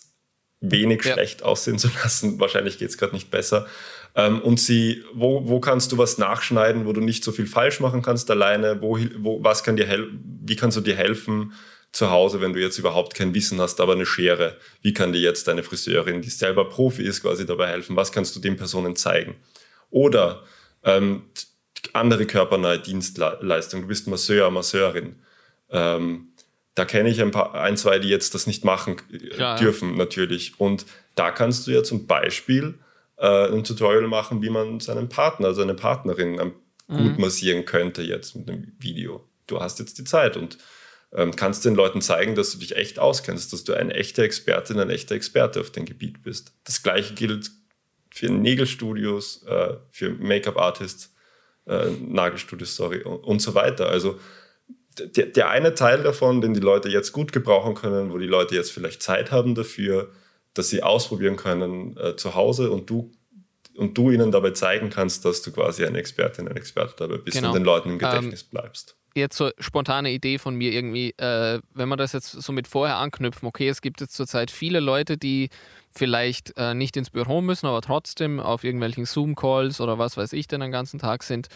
wenig 0.61 1.03
ja. 1.03 1.13
schlecht 1.13 1.43
aussehen 1.43 1.77
zu 1.77 1.89
lassen. 2.03 2.39
Wahrscheinlich 2.39 2.77
geht 2.77 2.89
es 2.89 2.97
gerade 2.97 3.13
nicht 3.13 3.31
besser. 3.31 3.67
Ähm, 4.15 4.41
und 4.41 4.59
sie, 4.59 5.03
wo, 5.13 5.47
wo 5.47 5.59
kannst 5.59 5.91
du 5.91 5.97
was 5.97 6.17
nachschneiden, 6.17 6.85
wo 6.85 6.93
du 6.93 7.01
nicht 7.01 7.23
so 7.23 7.31
viel 7.31 7.47
falsch 7.47 7.79
machen 7.79 8.01
kannst 8.01 8.29
alleine? 8.31 8.81
Wo, 8.81 8.97
wo, 9.19 9.43
was 9.43 9.63
kann 9.63 9.75
dir 9.75 10.07
wie 10.43 10.55
kannst 10.55 10.77
du 10.77 10.81
dir 10.81 10.95
helfen 10.95 11.53
zu 11.91 12.09
Hause, 12.09 12.41
wenn 12.41 12.53
du 12.53 12.59
jetzt 12.59 12.77
überhaupt 12.77 13.15
kein 13.15 13.33
Wissen 13.33 13.59
hast, 13.59 13.79
aber 13.79 13.93
eine 13.93 14.05
Schere? 14.05 14.57
Wie 14.81 14.93
kann 14.93 15.13
dir 15.13 15.21
jetzt 15.21 15.47
deine 15.47 15.63
Friseurin, 15.63 16.21
die 16.21 16.29
selber 16.29 16.67
Profi 16.69 17.03
ist, 17.03 17.21
quasi 17.21 17.45
dabei 17.45 17.67
helfen? 17.67 17.95
Was 17.95 18.11
kannst 18.11 18.35
du 18.35 18.39
den 18.39 18.57
Personen 18.57 18.95
zeigen? 18.95 19.35
Oder 19.89 20.43
ähm, 20.83 21.23
andere 21.93 22.25
körpernahe 22.25 22.79
Dienstleistung. 22.79 23.81
Du 23.81 23.87
bist 23.87 24.07
Masseur, 24.07 24.51
Masseurin. 24.51 25.15
Ähm, 25.69 26.29
da 26.75 26.85
kenne 26.85 27.09
ich 27.09 27.21
ein, 27.21 27.31
paar, 27.31 27.53
ein, 27.55 27.77
zwei, 27.77 27.99
die 27.99 28.09
jetzt 28.09 28.33
das 28.33 28.47
nicht 28.47 28.63
machen 28.63 28.97
Klar, 29.33 29.57
dürfen, 29.57 29.91
ja. 29.91 29.97
natürlich. 29.97 30.59
Und 30.59 30.85
da 31.15 31.31
kannst 31.31 31.67
du 31.67 31.71
ja 31.71 31.83
zum 31.83 32.07
Beispiel 32.07 32.75
äh, 33.19 33.51
ein 33.51 33.63
Tutorial 33.63 34.07
machen, 34.07 34.41
wie 34.41 34.49
man 34.49 34.79
seinen 34.79 35.09
Partner, 35.09 35.53
seine 35.53 35.73
Partnerin 35.73 36.53
mhm. 36.87 36.97
gut 36.97 37.19
massieren 37.19 37.65
könnte 37.65 38.01
jetzt 38.01 38.35
mit 38.35 38.49
einem 38.49 38.73
Video. 38.79 39.27
Du 39.47 39.59
hast 39.59 39.79
jetzt 39.79 39.97
die 39.97 40.03
Zeit 40.03 40.37
und 40.37 40.57
ähm, 41.11 41.35
kannst 41.35 41.65
den 41.65 41.75
Leuten 41.75 42.01
zeigen, 42.01 42.35
dass 42.35 42.51
du 42.51 42.59
dich 42.59 42.75
echt 42.75 42.99
auskennst, 42.99 43.51
dass 43.51 43.63
du 43.63 43.73
eine 43.73 43.93
echte 43.93 44.23
Expertin, 44.23 44.79
ein 44.79 44.89
echter 44.89 45.15
Experte 45.15 45.59
auf 45.59 45.71
dem 45.71 45.85
Gebiet 45.85 46.21
bist. 46.23 46.53
Das 46.63 46.83
gleiche 46.83 47.13
gilt 47.13 47.51
für 48.11 48.29
Nägelstudios, 48.29 49.43
äh, 49.43 49.75
für 49.91 50.11
Make-up-Artists, 50.11 51.13
äh, 51.67 51.89
Nagelstudios, 51.89 52.75
sorry, 52.75 53.01
und, 53.03 53.23
und 53.23 53.41
so 53.41 53.55
weiter. 53.55 53.87
Also 53.89 54.19
der, 54.99 55.27
der 55.27 55.49
eine 55.49 55.73
Teil 55.73 56.03
davon, 56.03 56.41
den 56.41 56.53
die 56.53 56.59
Leute 56.59 56.89
jetzt 56.89 57.11
gut 57.11 57.31
gebrauchen 57.31 57.75
können, 57.75 58.11
wo 58.11 58.17
die 58.17 58.27
Leute 58.27 58.55
jetzt 58.55 58.71
vielleicht 58.71 59.01
Zeit 59.01 59.31
haben 59.31 59.55
dafür, 59.55 60.11
dass 60.59 60.67
sie 60.67 60.83
ausprobieren 60.83 61.37
können 61.37 61.95
äh, 61.97 62.17
zu 62.17 62.35
Hause 62.35 62.69
und 62.69 62.89
du 62.89 63.11
und 63.77 63.97
du 63.97 64.11
ihnen 64.11 64.29
dabei 64.29 64.51
zeigen 64.51 64.89
kannst, 64.89 65.23
dass 65.23 65.41
du 65.41 65.53
quasi 65.53 65.85
eine 65.85 65.97
Expertin, 65.97 66.49
ein 66.49 66.57
Experte 66.57 66.95
dabei 66.97 67.17
bist 67.17 67.37
genau. 67.37 67.47
und 67.47 67.53
den 67.55 67.63
Leuten 67.63 67.87
im 67.87 67.93
ähm, 67.93 67.99
Gedächtnis 67.99 68.41
ähm, 68.41 68.47
bleibst. 68.51 68.97
Jetzt 69.15 69.37
so 69.37 69.51
spontane 69.57 70.11
Idee 70.11 70.37
von 70.37 70.53
mir 70.53 70.73
irgendwie, 70.73 71.11
äh, 71.11 71.61
wenn 71.73 71.87
wir 71.87 71.95
das 71.95 72.11
jetzt 72.11 72.29
so 72.29 72.51
mit 72.51 72.67
vorher 72.67 72.97
anknüpfen, 72.97 73.47
okay, 73.47 73.69
es 73.69 73.81
gibt 73.81 74.01
jetzt 74.01 74.15
zurzeit 74.15 74.51
viele 74.51 74.81
Leute, 74.81 75.17
die 75.17 75.49
vielleicht 75.91 76.57
äh, 76.57 76.73
nicht 76.73 76.97
ins 76.97 77.09
Büro 77.09 77.39
müssen, 77.39 77.67
aber 77.67 77.79
trotzdem 77.79 78.41
auf 78.41 78.65
irgendwelchen 78.65 79.05
Zoom-Calls 79.05 79.79
oder 79.79 79.97
was 79.97 80.17
weiß 80.17 80.33
ich 80.33 80.47
denn 80.47 80.59
den 80.59 80.73
ganzen 80.73 80.99
Tag 80.99 81.23
sind. 81.23 81.47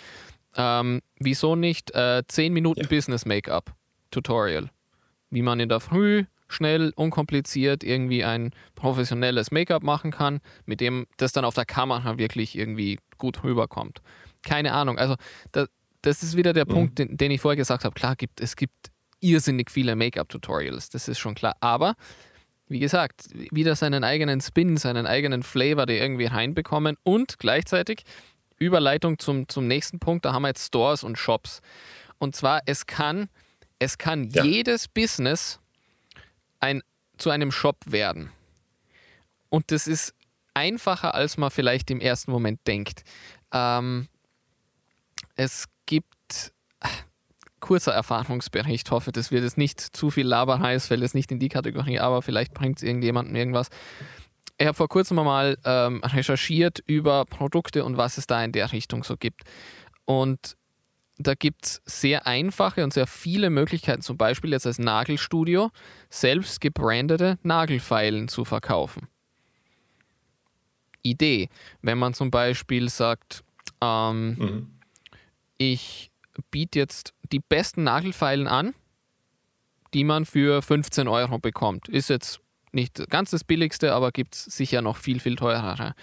Ähm, 0.55 1.01
wieso 1.19 1.57
nicht 1.57 1.91
äh, 1.91 2.23
10 2.25 2.53
Minuten 2.53 2.83
ja. 2.83 2.87
Business 2.87 3.25
Make-up 3.25 3.73
Tutorial? 4.11 4.69
Wie 5.29 5.41
man 5.41 5.59
in 5.59 5.67
der 5.67 5.81
Früh 5.81 6.23
schnell, 6.53 6.93
unkompliziert 6.95 7.83
irgendwie 7.83 8.23
ein 8.23 8.51
professionelles 8.75 9.51
Make-up 9.51 9.83
machen 9.83 10.11
kann, 10.11 10.39
mit 10.65 10.79
dem 10.79 11.07
das 11.17 11.31
dann 11.31 11.45
auf 11.45 11.55
der 11.55 11.65
Kamera 11.65 12.17
wirklich 12.17 12.57
irgendwie 12.57 12.99
gut 13.17 13.43
rüberkommt. 13.43 14.01
Keine 14.43 14.73
Ahnung. 14.73 14.97
Also 14.97 15.15
da, 15.51 15.65
das 16.01 16.23
ist 16.23 16.35
wieder 16.37 16.53
der 16.53 16.65
mhm. 16.65 16.73
Punkt, 16.73 16.99
den, 16.99 17.17
den, 17.17 17.31
ich 17.31 17.41
vorher 17.41 17.57
gesagt 17.57 17.85
habe. 17.85 17.93
Klar, 17.93 18.15
gibt, 18.15 18.41
es 18.41 18.55
gibt 18.55 18.91
irrsinnig 19.19 19.71
viele 19.71 19.95
Make-up-Tutorials, 19.95 20.89
das 20.89 21.07
ist 21.07 21.19
schon 21.19 21.35
klar. 21.35 21.55
Aber 21.61 21.95
wie 22.67 22.79
gesagt, 22.79 23.27
wieder 23.51 23.75
seinen 23.75 24.03
eigenen 24.03 24.41
Spin, 24.41 24.77
seinen 24.77 25.05
eigenen 25.05 25.43
Flavor, 25.43 25.85
der 25.85 26.01
irgendwie 26.01 26.25
reinbekommen 26.25 26.97
und 27.03 27.39
gleichzeitig 27.39 28.03
Überleitung 28.57 29.19
zum, 29.19 29.47
zum 29.47 29.67
nächsten 29.67 29.99
Punkt, 29.99 30.25
da 30.25 30.33
haben 30.33 30.43
wir 30.43 30.49
jetzt 30.49 30.67
Stores 30.67 31.03
und 31.03 31.17
Shops. 31.17 31.61
Und 32.17 32.35
zwar, 32.35 32.61
es 32.65 32.85
kann, 32.85 33.29
es 33.79 33.97
kann 33.97 34.29
ja. 34.29 34.43
jedes 34.43 34.87
Business 34.87 35.59
ein, 36.63 36.81
zu 37.17 37.29
einem 37.29 37.51
Shop 37.51 37.77
werden. 37.85 38.31
Und 39.49 39.71
das 39.71 39.87
ist 39.87 40.15
einfacher, 40.53 41.13
als 41.13 41.37
man 41.37 41.51
vielleicht 41.51 41.91
im 41.91 41.99
ersten 41.99 42.31
Moment 42.31 42.59
denkt. 42.67 43.03
Ähm, 43.51 44.07
es 45.35 45.65
gibt 45.85 46.53
kurzer 47.59 47.93
Erfahrungsbericht, 47.93 48.91
hoffe, 48.91 49.11
das 49.11 49.31
wird 49.31 49.43
jetzt 49.43 49.57
nicht 49.57 49.79
zu 49.79 50.09
viel 50.09 50.27
Laberheiß, 50.27 50.87
fällt 50.87 51.03
es 51.03 51.13
nicht 51.13 51.31
in 51.31 51.39
die 51.39 51.49
Kategorie, 51.49 51.99
aber 51.99 52.21
vielleicht 52.21 52.53
bringt 52.53 52.77
es 52.77 52.83
irgendjemandem 52.83 53.35
irgendwas 53.35 53.69
ich 54.57 54.67
habe 54.67 54.75
vor 54.75 54.87
kurzem 54.87 55.17
mal 55.17 55.57
ähm, 55.65 56.01
recherchiert 56.03 56.79
über 56.85 57.25
Produkte 57.25 57.83
und 57.83 57.97
was 57.97 58.17
es 58.17 58.27
da 58.27 58.43
in 58.43 58.51
der 58.51 58.71
Richtung 58.71 59.03
so 59.03 59.17
gibt. 59.17 59.41
Und 60.05 60.55
da 61.17 61.35
gibt 61.35 61.65
es 61.65 61.81
sehr 61.85 62.25
einfache 62.25 62.83
und 62.83 62.93
sehr 62.93 63.07
viele 63.07 63.49
Möglichkeiten, 63.49 64.01
zum 64.01 64.17
Beispiel 64.17 64.51
jetzt 64.51 64.65
als 64.65 64.79
Nagelstudio 64.79 65.71
selbst 66.09 66.59
gebrandete 66.59 67.37
Nagelfeilen 67.43 68.27
zu 68.27 68.45
verkaufen. 68.45 69.07
Idee, 71.03 71.49
wenn 71.81 71.97
man 71.97 72.13
zum 72.13 72.31
Beispiel 72.31 72.89
sagt, 72.89 73.43
ähm, 73.81 74.35
mhm. 74.35 74.79
ich 75.57 76.11
biete 76.49 76.79
jetzt 76.79 77.13
die 77.31 77.39
besten 77.39 77.83
Nagelfeilen 77.83 78.47
an, 78.47 78.73
die 79.93 80.03
man 80.03 80.25
für 80.25 80.61
15 80.61 81.07
Euro 81.07 81.37
bekommt. 81.37 81.87
Ist 81.89 82.09
jetzt 82.09 82.39
nicht 82.71 83.07
ganz 83.09 83.29
das 83.29 83.43
billigste, 83.43 83.93
aber 83.93 84.11
gibt 84.11 84.35
es 84.35 84.45
sicher 84.45 84.81
noch 84.81 84.97
viel, 84.97 85.19
viel 85.19 85.35
teurere. 85.35 85.93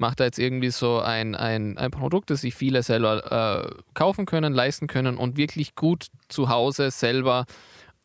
Ich 0.00 0.02
mache 0.02 0.16
da 0.16 0.24
jetzt 0.24 0.38
irgendwie 0.38 0.70
so 0.70 0.98
ein, 1.00 1.34
ein, 1.34 1.76
ein 1.76 1.90
Produkt, 1.90 2.30
das 2.30 2.40
sich 2.40 2.54
viele 2.54 2.82
selber 2.82 3.68
äh, 3.68 3.82
kaufen 3.92 4.24
können, 4.24 4.54
leisten 4.54 4.86
können 4.86 5.18
und 5.18 5.36
wirklich 5.36 5.74
gut 5.74 6.06
zu 6.28 6.48
Hause 6.48 6.90
selber 6.90 7.44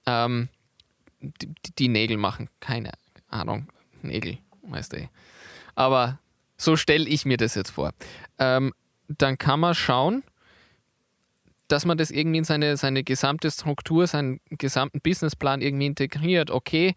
ähm, 0.06 0.50
die, 1.22 1.56
die, 1.80 1.88
Nägel 1.88 2.18
machen. 2.18 2.50
Keine 2.60 2.92
Ahnung, 3.30 3.70
Nägel, 4.02 4.40
weißt 4.64 4.92
du. 4.92 5.10
Aber 5.75 6.20
so 6.58 6.75
stelle 6.75 7.08
ich 7.08 7.24
mir 7.24 7.38
das 7.38 7.56
jetzt 7.56 7.70
vor. 7.70 7.94
Ähm, 8.40 8.74
dann 9.08 9.38
kann 9.38 9.62
man 9.62 9.74
schauen, 9.74 10.25
dass 11.70 11.86
man 11.86 11.98
das 11.98 12.12
irgendwie 12.12 12.40
in 12.40 12.44
seine, 12.44 12.75
seine 12.75 13.06
gesamte 13.06 13.50
Struktur, 13.50 14.06
seinen 14.06 14.42
gesamten 14.50 15.00
Businessplan 15.00 15.62
irgendwie 15.62 15.86
integriert. 15.86 16.52
Okay, 16.52 16.94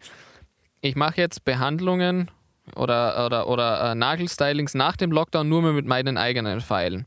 ich 0.81 0.97
mache 0.97 1.21
jetzt 1.21 1.45
Behandlungen 1.45 2.29
oder, 2.75 3.25
oder, 3.25 3.47
oder 3.47 3.91
äh, 3.91 3.95
Nagelstylings 3.95 4.73
nach 4.73 4.97
dem 4.97 5.11
Lockdown 5.11 5.47
nur 5.47 5.61
mehr 5.61 5.73
mit 5.73 5.85
meinen 5.85 6.17
eigenen 6.17 6.61
Pfeilen. 6.61 7.05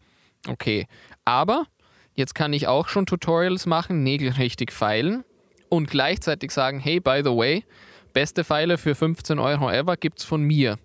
Okay. 0.48 0.86
Aber 1.24 1.66
jetzt 2.14 2.34
kann 2.34 2.52
ich 2.52 2.66
auch 2.66 2.88
schon 2.88 3.06
Tutorials 3.06 3.66
machen, 3.66 4.02
Nägel 4.02 4.32
richtig 4.32 4.72
feilen 4.72 5.24
und 5.68 5.90
gleichzeitig 5.90 6.50
sagen, 6.50 6.80
hey, 6.80 7.00
by 7.00 7.22
the 7.24 7.30
way, 7.30 7.64
beste 8.12 8.44
Pfeile 8.44 8.78
für 8.78 8.94
15 8.94 9.38
Euro 9.38 9.70
ever 9.70 9.96
gibt 9.96 10.18
es 10.18 10.24
von 10.24 10.42
mir. 10.42 10.78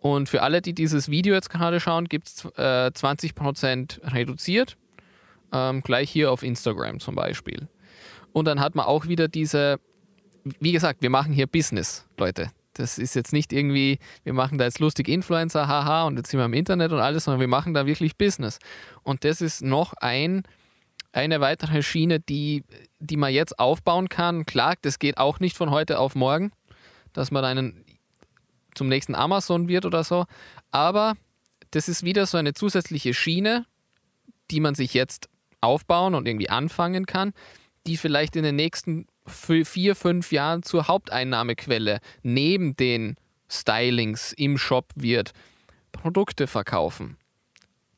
Und 0.00 0.28
für 0.28 0.42
alle, 0.42 0.62
die 0.62 0.74
dieses 0.74 1.10
Video 1.10 1.34
jetzt 1.34 1.50
gerade 1.50 1.80
schauen, 1.80 2.06
gibt 2.06 2.28
es 2.28 2.44
äh, 2.56 2.90
20% 2.92 4.14
reduziert. 4.14 4.76
Ähm, 5.52 5.82
gleich 5.82 6.10
hier 6.10 6.30
auf 6.30 6.42
Instagram 6.42 7.00
zum 7.00 7.14
Beispiel. 7.14 7.68
Und 8.32 8.46
dann 8.46 8.60
hat 8.60 8.74
man 8.74 8.86
auch 8.86 9.06
wieder 9.06 9.28
diese 9.28 9.78
wie 10.60 10.72
gesagt, 10.72 11.02
wir 11.02 11.10
machen 11.10 11.32
hier 11.32 11.46
Business, 11.46 12.06
Leute. 12.18 12.50
Das 12.76 12.98
ist 12.98 13.14
jetzt 13.14 13.32
nicht 13.32 13.54
irgendwie, 13.54 13.98
wir 14.22 14.34
machen 14.34 14.58
da 14.58 14.64
jetzt 14.64 14.80
lustig 14.80 15.08
Influencer, 15.08 15.66
haha, 15.66 16.04
und 16.04 16.18
jetzt 16.18 16.30
sind 16.30 16.38
wir 16.38 16.44
im 16.44 16.52
Internet 16.52 16.92
und 16.92 17.00
alles, 17.00 17.24
sondern 17.24 17.40
wir 17.40 17.48
machen 17.48 17.72
da 17.72 17.86
wirklich 17.86 18.16
Business. 18.16 18.58
Und 19.02 19.24
das 19.24 19.40
ist 19.40 19.62
noch 19.62 19.94
ein, 19.94 20.42
eine 21.12 21.40
weitere 21.40 21.82
Schiene, 21.82 22.20
die, 22.20 22.64
die 22.98 23.16
man 23.16 23.32
jetzt 23.32 23.58
aufbauen 23.58 24.10
kann. 24.10 24.44
Klar, 24.44 24.74
das 24.82 24.98
geht 24.98 25.16
auch 25.16 25.40
nicht 25.40 25.56
von 25.56 25.70
heute 25.70 25.98
auf 25.98 26.14
morgen, 26.14 26.52
dass 27.14 27.30
man 27.30 27.46
einen 27.46 27.84
zum 28.74 28.88
nächsten 28.88 29.14
Amazon 29.14 29.68
wird 29.68 29.86
oder 29.86 30.04
so. 30.04 30.26
Aber 30.70 31.14
das 31.70 31.88
ist 31.88 32.02
wieder 32.02 32.26
so 32.26 32.36
eine 32.36 32.52
zusätzliche 32.52 33.14
Schiene, 33.14 33.64
die 34.50 34.60
man 34.60 34.74
sich 34.74 34.92
jetzt 34.92 35.30
aufbauen 35.62 36.14
und 36.14 36.28
irgendwie 36.28 36.50
anfangen 36.50 37.06
kann, 37.06 37.32
die 37.86 37.96
vielleicht 37.96 38.36
in 38.36 38.42
den 38.42 38.56
nächsten 38.56 39.06
für 39.26 39.64
vier, 39.64 39.94
fünf 39.94 40.32
Jahren 40.32 40.62
zur 40.62 40.88
Haupteinnahmequelle 40.88 42.00
neben 42.22 42.76
den 42.76 43.16
Stylings 43.48 44.32
im 44.32 44.58
Shop 44.58 44.92
wird. 44.94 45.32
Produkte 45.92 46.46
verkaufen, 46.46 47.16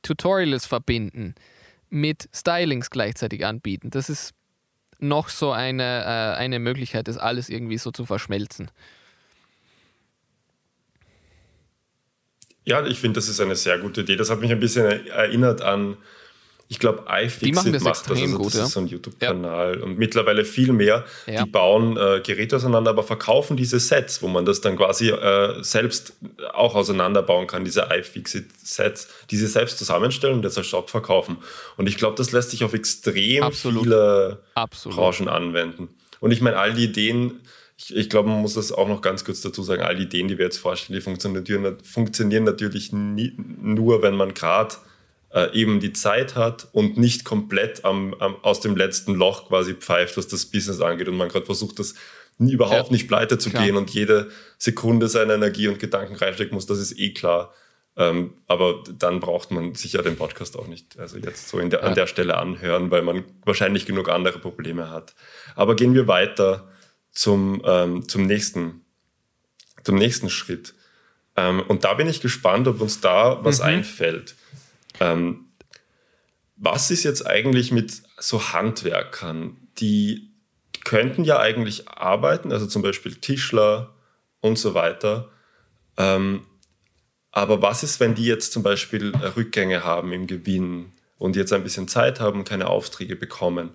Tutorials 0.02 0.66
verbinden, 0.66 1.34
mit 1.90 2.28
Stylings 2.34 2.90
gleichzeitig 2.90 3.44
anbieten. 3.44 3.90
Das 3.90 4.08
ist 4.08 4.34
noch 4.98 5.28
so 5.28 5.52
eine, 5.52 6.02
äh, 6.04 6.38
eine 6.38 6.58
Möglichkeit, 6.58 7.08
das 7.08 7.18
alles 7.18 7.48
irgendwie 7.48 7.78
so 7.78 7.90
zu 7.90 8.04
verschmelzen. 8.04 8.70
Ja, 12.64 12.84
ich 12.84 13.00
finde, 13.00 13.18
das 13.18 13.28
ist 13.28 13.40
eine 13.40 13.56
sehr 13.56 13.78
gute 13.78 14.02
Idee. 14.02 14.16
Das 14.16 14.28
hat 14.28 14.40
mich 14.40 14.50
ein 14.52 14.60
bisschen 14.60 14.84
erinnert 15.08 15.62
an 15.62 15.96
ich 16.70 16.78
glaube, 16.78 17.04
iFixit 17.08 17.74
das 17.74 17.82
macht 17.82 18.10
das. 18.10 18.20
Also 18.20 18.36
gut, 18.36 18.46
das 18.48 18.54
ja. 18.54 18.64
ist 18.64 18.72
so 18.72 18.80
ein 18.80 18.88
YouTube-Kanal 18.88 19.80
und 19.80 19.98
mittlerweile 19.98 20.44
viel 20.44 20.74
mehr. 20.74 21.06
Ja. 21.26 21.42
Die 21.42 21.50
bauen 21.50 21.96
äh, 21.96 22.20
Geräte 22.20 22.56
auseinander, 22.56 22.90
aber 22.90 23.02
verkaufen 23.02 23.56
diese 23.56 23.80
Sets, 23.80 24.20
wo 24.20 24.28
man 24.28 24.44
das 24.44 24.60
dann 24.60 24.76
quasi 24.76 25.08
äh, 25.08 25.62
selbst 25.62 26.12
auch 26.52 26.74
auseinanderbauen 26.74 27.46
kann, 27.46 27.64
diese 27.64 27.88
iFixit-Sets, 27.90 29.08
die 29.30 29.36
sie 29.36 29.46
selbst 29.46 29.78
zusammenstellen 29.78 30.36
und 30.36 30.44
jetzt 30.44 30.58
als 30.58 30.66
Shop 30.66 30.90
verkaufen. 30.90 31.38
Und 31.78 31.88
ich 31.88 31.96
glaube, 31.96 32.16
das 32.16 32.32
lässt 32.32 32.50
sich 32.50 32.62
auf 32.64 32.74
extrem 32.74 33.44
Absolut. 33.44 33.84
viele 33.84 34.42
Absolut. 34.54 34.98
Branchen 34.98 35.28
anwenden. 35.28 35.88
Und 36.20 36.32
ich 36.32 36.42
meine, 36.42 36.58
all 36.58 36.74
die 36.74 36.84
Ideen, 36.84 37.40
ich, 37.78 37.96
ich 37.96 38.10
glaube, 38.10 38.28
man 38.28 38.42
muss 38.42 38.54
das 38.54 38.72
auch 38.72 38.88
noch 38.88 39.00
ganz 39.00 39.24
kurz 39.24 39.40
dazu 39.40 39.62
sagen, 39.62 39.80
all 39.80 39.96
die 39.96 40.02
Ideen, 40.02 40.28
die 40.28 40.36
wir 40.36 40.44
jetzt 40.44 40.58
vorstellen, 40.58 40.98
die 40.98 41.00
funktionieren, 41.00 41.78
funktionieren 41.82 42.44
natürlich 42.44 42.92
nie, 42.92 43.32
nur, 43.38 44.02
wenn 44.02 44.16
man 44.16 44.34
gerade 44.34 44.74
äh, 45.30 45.52
eben 45.54 45.80
die 45.80 45.92
Zeit 45.92 46.34
hat 46.36 46.68
und 46.72 46.96
nicht 46.96 47.24
komplett 47.24 47.84
am, 47.84 48.14
am, 48.14 48.36
aus 48.42 48.60
dem 48.60 48.76
letzten 48.76 49.14
Loch 49.14 49.48
quasi 49.48 49.74
pfeift, 49.74 50.16
was 50.16 50.28
das 50.28 50.46
Business 50.46 50.80
angeht 50.80 51.08
und 51.08 51.16
man 51.16 51.28
gerade 51.28 51.46
versucht, 51.46 51.78
das 51.78 51.94
überhaupt 52.38 52.86
Ja, 52.86 52.92
nicht 52.92 53.08
pleite 53.08 53.36
zu 53.38 53.50
klar. 53.50 53.64
gehen 53.64 53.76
und 53.76 53.90
jede 53.90 54.30
Sekunde 54.58 55.08
seine 55.08 55.34
Energie 55.34 55.68
und 55.68 55.78
Gedanken 55.80 56.14
reinstecken 56.14 56.54
muss, 56.54 56.66
das 56.66 56.78
ist 56.78 56.98
eh 56.98 57.12
klar. 57.12 57.52
Ähm, 57.96 58.34
aber 58.46 58.84
dann 58.96 59.18
braucht 59.18 59.50
man 59.50 59.74
sicher 59.74 60.02
den 60.02 60.14
Podcast 60.16 60.56
auch 60.56 60.68
nicht, 60.68 60.98
also 61.00 61.18
jetzt 61.18 61.48
so 61.48 61.58
in 61.58 61.68
der, 61.68 61.82
an 61.82 61.88
Ja. 61.90 61.94
der 61.94 62.06
Stelle 62.06 62.36
anhören, 62.36 62.92
weil 62.92 63.02
man 63.02 63.24
wahrscheinlich 63.44 63.86
genug 63.86 64.08
andere 64.08 64.38
Probleme 64.38 64.88
hat. 64.88 65.14
Aber 65.56 65.74
gehen 65.74 65.94
wir 65.94 66.06
weiter 66.06 66.68
zum, 67.10 67.60
ähm, 67.66 68.08
zum, 68.08 68.22
nächsten, 68.26 68.84
zum 69.82 69.96
nächsten 69.96 70.30
Schritt. 70.30 70.74
Ähm, 71.36 71.60
und 71.66 71.82
da 71.82 71.94
bin 71.94 72.08
ich 72.08 72.20
gespannt, 72.20 72.68
ob 72.68 72.80
uns 72.80 73.00
da 73.00 73.44
was 73.44 73.60
einfällt. 73.60 74.36
Ähm, 75.00 75.46
was 76.56 76.90
ist 76.90 77.04
jetzt 77.04 77.26
eigentlich 77.26 77.70
mit 77.70 78.02
so 78.18 78.52
Handwerkern, 78.52 79.56
die 79.78 80.32
könnten 80.84 81.24
ja 81.24 81.38
eigentlich 81.38 81.88
arbeiten, 81.88 82.52
also 82.52 82.66
zum 82.66 82.82
Beispiel 82.82 83.14
Tischler 83.14 83.94
und 84.40 84.58
so 84.58 84.74
weiter. 84.74 85.30
Ähm, 85.96 86.44
aber 87.30 87.62
was 87.62 87.82
ist, 87.82 88.00
wenn 88.00 88.14
die 88.14 88.24
jetzt 88.24 88.52
zum 88.52 88.62
Beispiel 88.62 89.14
Rückgänge 89.36 89.84
haben 89.84 90.12
im 90.12 90.26
Gewinn 90.26 90.92
und 91.18 91.36
jetzt 91.36 91.52
ein 91.52 91.62
bisschen 91.62 91.88
Zeit 91.88 92.20
haben 92.20 92.40
und 92.40 92.48
keine 92.48 92.68
Aufträge 92.68 93.16
bekommen? 93.16 93.70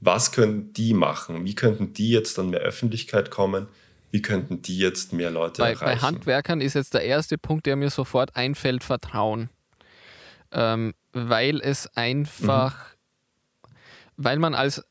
Was 0.00 0.32
können 0.32 0.72
die 0.72 0.94
machen? 0.94 1.44
Wie 1.44 1.54
könnten 1.54 1.92
die 1.92 2.10
jetzt 2.10 2.38
dann 2.38 2.50
mehr 2.50 2.60
Öffentlichkeit 2.60 3.30
kommen? 3.30 3.68
Wie 4.10 4.22
könnten 4.22 4.62
die 4.62 4.78
jetzt 4.78 5.12
mehr 5.12 5.30
Leute 5.30 5.62
Bei, 5.62 5.72
erreichen? 5.72 5.84
bei 5.84 5.96
Handwerkern 5.96 6.60
ist 6.60 6.74
jetzt 6.74 6.94
der 6.94 7.02
erste 7.02 7.38
Punkt, 7.38 7.66
der 7.66 7.76
mir 7.76 7.90
sofort 7.90 8.36
einfällt, 8.36 8.84
Vertrauen. 8.84 9.48
Ähm, 10.52 10.94
weil 11.12 11.60
es 11.60 11.86
einfach, 11.96 12.76
weil 14.16 14.38
man 14.38 14.54
als, 14.54 14.84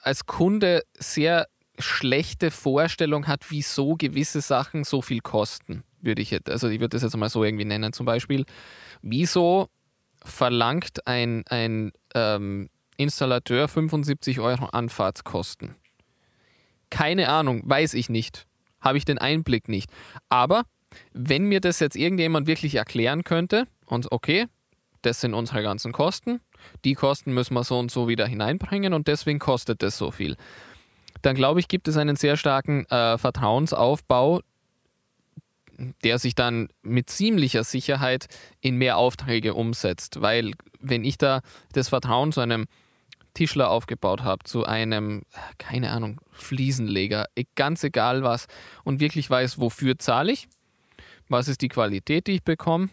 als 0.00 0.26
Kunde 0.26 0.82
sehr 0.94 1.46
schlechte 1.78 2.50
Vorstellung 2.50 3.26
hat, 3.26 3.50
wieso 3.50 3.96
gewisse 3.96 4.40
Sachen 4.40 4.84
so 4.84 5.02
viel 5.02 5.20
kosten, 5.20 5.82
würde 6.00 6.22
ich 6.22 6.30
jetzt, 6.30 6.48
also 6.48 6.68
ich 6.68 6.80
würde 6.80 6.96
das 6.96 7.02
jetzt 7.02 7.16
mal 7.16 7.28
so 7.28 7.44
irgendwie 7.44 7.64
nennen, 7.64 7.92
zum 7.92 8.06
Beispiel, 8.06 8.44
wieso 9.02 9.68
verlangt 10.24 11.06
ein, 11.06 11.44
ein 11.48 11.92
ähm, 12.14 12.70
Installateur 12.96 13.68
75 13.68 14.40
Euro 14.40 14.66
Anfahrtskosten? 14.66 15.76
Keine 16.90 17.28
Ahnung, 17.28 17.62
weiß 17.64 17.94
ich 17.94 18.08
nicht. 18.08 18.46
Habe 18.80 18.98
ich 18.98 19.04
den 19.04 19.18
Einblick 19.18 19.68
nicht. 19.68 19.90
Aber 20.28 20.62
wenn 21.12 21.44
mir 21.44 21.60
das 21.60 21.80
jetzt 21.80 21.96
irgendjemand 21.96 22.46
wirklich 22.46 22.76
erklären 22.76 23.24
könnte 23.24 23.66
und 23.86 24.12
okay, 24.12 24.46
das 25.06 25.20
sind 25.20 25.34
unsere 25.34 25.62
ganzen 25.62 25.92
Kosten, 25.92 26.40
die 26.84 26.94
Kosten 26.94 27.32
müssen 27.32 27.54
wir 27.54 27.64
so 27.64 27.78
und 27.78 27.90
so 27.90 28.08
wieder 28.08 28.26
hineinbringen 28.26 28.92
und 28.92 29.06
deswegen 29.06 29.38
kostet 29.38 29.82
das 29.82 29.96
so 29.96 30.10
viel, 30.10 30.36
dann 31.22 31.36
glaube 31.36 31.60
ich, 31.60 31.68
gibt 31.68 31.88
es 31.88 31.96
einen 31.96 32.16
sehr 32.16 32.36
starken 32.36 32.84
äh, 32.86 33.16
Vertrauensaufbau, 33.16 34.40
der 36.02 36.18
sich 36.18 36.34
dann 36.34 36.68
mit 36.82 37.10
ziemlicher 37.10 37.64
Sicherheit 37.64 38.26
in 38.60 38.76
mehr 38.76 38.96
Aufträge 38.96 39.54
umsetzt. 39.54 40.20
Weil 40.22 40.52
wenn 40.80 41.04
ich 41.04 41.18
da 41.18 41.40
das 41.72 41.88
Vertrauen 41.88 42.32
zu 42.32 42.40
einem 42.40 42.66
Tischler 43.34 43.70
aufgebaut 43.70 44.22
habe, 44.22 44.44
zu 44.44 44.64
einem, 44.64 45.22
keine 45.58 45.90
Ahnung, 45.90 46.20
Fliesenleger, 46.32 47.26
e- 47.36 47.44
ganz 47.54 47.84
egal 47.84 48.22
was, 48.22 48.46
und 48.84 49.00
wirklich 49.00 49.28
weiß, 49.28 49.60
wofür 49.60 49.98
zahle 49.98 50.32
ich, 50.32 50.48
was 51.28 51.48
ist 51.48 51.60
die 51.60 51.68
Qualität, 51.68 52.26
die 52.26 52.32
ich 52.32 52.42
bekomme 52.42 52.88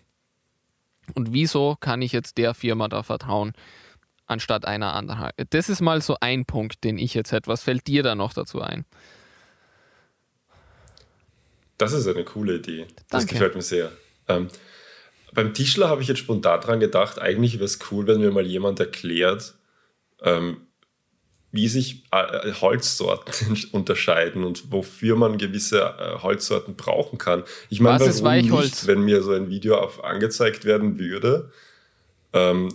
und 1.13 1.33
wieso 1.33 1.75
kann 1.79 2.01
ich 2.01 2.11
jetzt 2.11 2.37
der 2.37 2.53
Firma 2.53 2.87
da 2.87 3.03
vertrauen, 3.03 3.53
anstatt 4.25 4.65
einer 4.65 4.93
anderen. 4.93 5.29
Das 5.49 5.69
ist 5.69 5.81
mal 5.81 6.01
so 6.01 6.17
ein 6.21 6.45
Punkt, 6.45 6.83
den 6.83 6.97
ich 6.97 7.13
jetzt 7.13 7.31
hätte. 7.31 7.47
Was 7.47 7.63
fällt 7.63 7.87
dir 7.87 8.03
da 8.03 8.15
noch 8.15 8.33
dazu 8.33 8.61
ein? 8.61 8.85
Das 11.77 11.93
ist 11.93 12.07
eine 12.07 12.23
coole 12.23 12.55
Idee. 12.55 12.87
Das 13.09 13.21
Danke. 13.21 13.33
gefällt 13.33 13.55
mir 13.55 13.61
sehr. 13.61 13.91
Ähm, 14.27 14.47
beim 15.33 15.53
Tischler 15.53 15.89
habe 15.89 16.01
ich 16.01 16.07
jetzt 16.07 16.19
spontan 16.19 16.61
dran 16.61 16.79
gedacht, 16.79 17.19
eigentlich 17.19 17.55
wäre 17.55 17.65
es 17.65 17.79
cool, 17.91 18.07
wenn 18.07 18.21
mir 18.21 18.31
mal 18.31 18.45
jemand 18.45 18.79
erklärt, 18.79 19.55
ähm, 20.21 20.67
wie 21.53 21.67
sich 21.69 22.03
äh, 22.11 22.51
Holzsorten 22.59 23.57
unterscheiden 23.71 24.43
und 24.43 24.71
wofür 24.71 25.15
man 25.15 25.37
gewisse 25.37 25.79
äh, 25.81 26.19
Holzsorten 26.21 26.75
brauchen 26.75 27.17
kann. 27.19 27.43
Ich 27.69 27.79
meine, 27.79 28.05
Was 28.05 28.23
warum 28.23 28.59
nicht, 28.59 28.87
wenn 28.87 29.01
mir 29.01 29.21
so 29.21 29.31
ein 29.31 29.49
Video 29.49 29.77
auf, 29.77 30.03
angezeigt 30.03 30.65
werden 30.65 30.99
würde? 30.99 31.51
Ähm, 32.33 32.69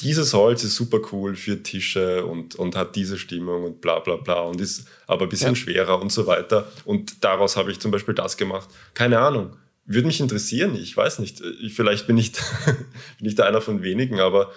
dieses 0.00 0.32
Holz 0.32 0.64
ist 0.64 0.76
super 0.76 1.00
cool 1.12 1.36
für 1.36 1.62
Tische 1.62 2.24
und, 2.24 2.54
und 2.54 2.74
hat 2.74 2.96
diese 2.96 3.18
Stimmung 3.18 3.64
und 3.64 3.80
bla 3.82 3.98
bla 3.98 4.16
bla 4.16 4.40
und 4.40 4.58
ist 4.58 4.88
aber 5.06 5.24
ein 5.24 5.28
bisschen 5.28 5.50
Ja. 5.50 5.56
schwerer 5.56 6.00
und 6.00 6.10
so 6.10 6.26
weiter. 6.26 6.66
Und 6.86 7.22
daraus 7.22 7.58
habe 7.58 7.70
ich 7.70 7.80
zum 7.80 7.90
Beispiel 7.90 8.14
das 8.14 8.38
gemacht. 8.38 8.70
Keine 8.94 9.18
Ahnung. 9.18 9.56
Würde 9.92 10.06
mich 10.06 10.20
interessieren, 10.20 10.76
ich 10.76 10.96
weiß 10.96 11.18
nicht. 11.18 11.40
Ich, 11.60 11.74
vielleicht 11.74 12.06
bin 12.06 12.16
ich, 12.16 12.30
bin 13.18 13.26
ich 13.28 13.34
da 13.34 13.44
einer 13.44 13.60
von 13.60 13.82
wenigen, 13.82 14.20
aber 14.20 14.52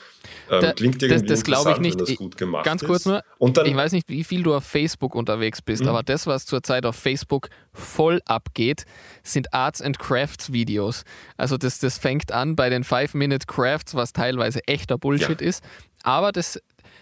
ähm, 0.51 0.61
Da- 0.61 0.73
klingt 0.73 1.01
das- 1.01 1.09
irgendwie 1.09 1.25
das 1.27 1.43
glaube 1.43 1.71
ich 1.71 1.77
interessant, 1.77 1.81
nicht. 1.81 1.93
wenn 1.95 1.99
das 1.99 2.09
Ich- 2.09 2.17
gut 2.17 2.37
gemacht 2.37 2.65
Ganz 2.65 2.83
ist. 2.83 2.87
kurz 2.87 3.05
nur, 3.05 3.23
Und 3.39 3.57
dann, 3.57 3.65
ich 3.65 3.75
weiß 3.75 3.93
nicht, 3.93 4.07
wie 4.09 4.23
viel 4.23 4.43
du 4.43 4.53
auf 4.53 4.63
Facebook 4.63 5.15
unterwegs 5.15 5.61
bist, 5.63 5.81
Mhm. 5.81 5.89
aber 5.89 6.03
das, 6.03 6.27
was 6.27 6.45
zurzeit 6.45 6.85
auf 6.85 6.95
Facebook 6.95 7.49
voll 7.73 8.21
abgeht, 8.25 8.85
sind 9.23 9.53
Arts 9.55 9.81
and 9.81 9.97
Crafts 9.97 10.53
Videos. 10.53 11.03
Also 11.35 11.57
das, 11.57 11.79
das 11.79 11.97
fängt 11.97 12.31
an 12.31 12.55
bei 12.55 12.69
den 12.69 12.83
5-Minute-Crafts, 12.83 13.95
was 13.95 14.13
teilweise 14.13 14.59
echter 14.67 14.97
Bullshit 14.99 15.41
Ja. 15.41 15.47
ist. 15.47 15.63
Aber 16.03 16.31
das, 16.31 16.59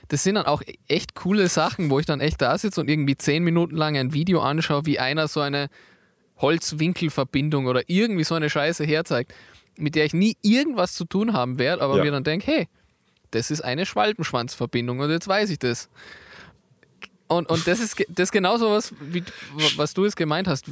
das 0.08 0.24
sind 0.24 0.36
dann 0.36 0.46
auch 0.46 0.62
echt 0.88 1.15
coole 1.15 1.50
Sachen, 1.50 1.89
wo 1.89 2.00
ich 2.00 2.06
dann 2.06 2.22
echt 2.22 2.41
da 2.41 2.58
sitze 2.58 2.80
und 2.80 2.89
irgendwie 2.89 3.17
10 3.17 3.44
Minuten 3.44 3.76
lang 3.76 3.98
ein 3.98 4.13
Video 4.13 4.41
anschaue, 4.41 4.86
wie 4.86 5.00
einer 5.00 5.28
so 5.28 5.41
eine 5.41 5.67
Holzwinkelverbindung 6.42 7.68
oder 7.68 7.82
irgendwie 7.88 8.24
so 8.24 8.36
eine 8.36 8.50
Scheiße 8.50 8.84
herzeigt, 8.84 9.34
mit 9.78 9.96
der 9.96 10.06
ich 10.06 10.14
nie 10.14 10.38
irgendwas 10.42 10.94
zu 10.94 11.06
tun 11.06 11.34
haben 11.34 11.60
werde, 11.60 11.82
aber 11.82 11.98
Ja. 11.98 12.04
mir 12.04 12.12
dann 12.12 12.24
denke, 12.24 12.46
hey, 12.48 12.68
das 13.32 13.52
ist 13.52 13.62
eine 13.62 13.86
Schwalbenschwanzverbindung 13.86 15.00
und 15.00 15.10
jetzt 15.10 15.28
weiß 15.28 15.50
ich 15.50 15.60
das. 15.60 15.90
Und, 17.28 17.50
und 17.50 17.66
das 17.66 17.80
ist 17.80 17.98
das 18.10 18.26
ist 18.26 18.32
genauso 18.32 18.72
was, 18.72 18.94
wie, 19.00 19.24
was 19.78 19.94
du 19.94 20.04
es 20.04 20.16
gemeint 20.18 20.48
hast. 20.50 20.66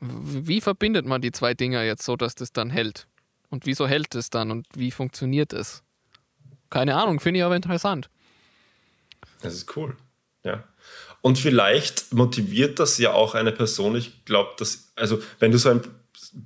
Wie 0.00 0.60
verbindet 0.60 1.06
man 1.06 1.20
die 1.22 1.32
zwei 1.32 1.54
Dinger 1.54 1.82
jetzt 1.82 2.02
so, 2.04 2.16
dass 2.16 2.34
das 2.34 2.52
dann 2.52 2.70
hält? 2.70 3.06
Und 3.48 3.66
wieso 3.66 3.86
hält 3.88 4.14
es 4.14 4.30
dann 4.30 4.50
und 4.50 4.66
wie 4.74 4.90
funktioniert 4.90 5.52
es? 5.52 5.82
Keine 6.68 6.94
Ahnung, 6.96 7.20
finde 7.20 7.40
ich 7.40 7.44
aber 7.44 7.56
interessant. 7.56 8.10
Das 9.42 9.54
ist 9.54 9.76
cool. 9.76 9.96
Ja. 10.44 10.64
Und 11.22 11.38
vielleicht 11.38 12.12
motiviert 12.14 12.78
das 12.78 12.96
ja 12.98 13.12
auch 13.12 13.34
eine 13.34 13.52
Person. 13.52 13.94
Ich 13.96 14.24
glaube, 14.24 14.50
dass, 14.58 14.92
also, 14.96 15.20
wenn 15.38 15.52
du 15.52 15.58
so 15.58 15.68
ein, 15.68 15.82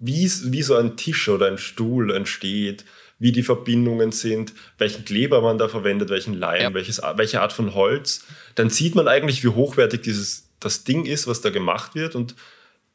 wie, 0.00 0.30
wie 0.44 0.62
so 0.62 0.74
ein 0.76 0.96
Tisch 0.96 1.28
oder 1.28 1.46
ein 1.46 1.58
Stuhl 1.58 2.10
entsteht, 2.12 2.84
wie 3.20 3.30
die 3.30 3.44
Verbindungen 3.44 4.10
sind, 4.10 4.52
welchen 4.78 5.04
Kleber 5.04 5.40
man 5.40 5.58
da 5.58 5.68
verwendet, 5.68 6.10
welchen 6.10 6.34
Leim, 6.34 6.60
Ja. 6.62 6.74
welches, 6.74 7.00
welche 7.16 7.40
Art 7.40 7.52
von 7.52 7.74
Holz, 7.74 8.24
dann 8.56 8.68
sieht 8.70 8.96
man 8.96 9.06
eigentlich, 9.06 9.44
wie 9.44 9.48
hochwertig 9.48 10.02
dieses, 10.02 10.50
das 10.58 10.82
Ding 10.84 11.06
ist, 11.06 11.26
was 11.28 11.40
da 11.40 11.50
gemacht 11.50 11.94
wird. 11.94 12.16
Und 12.16 12.34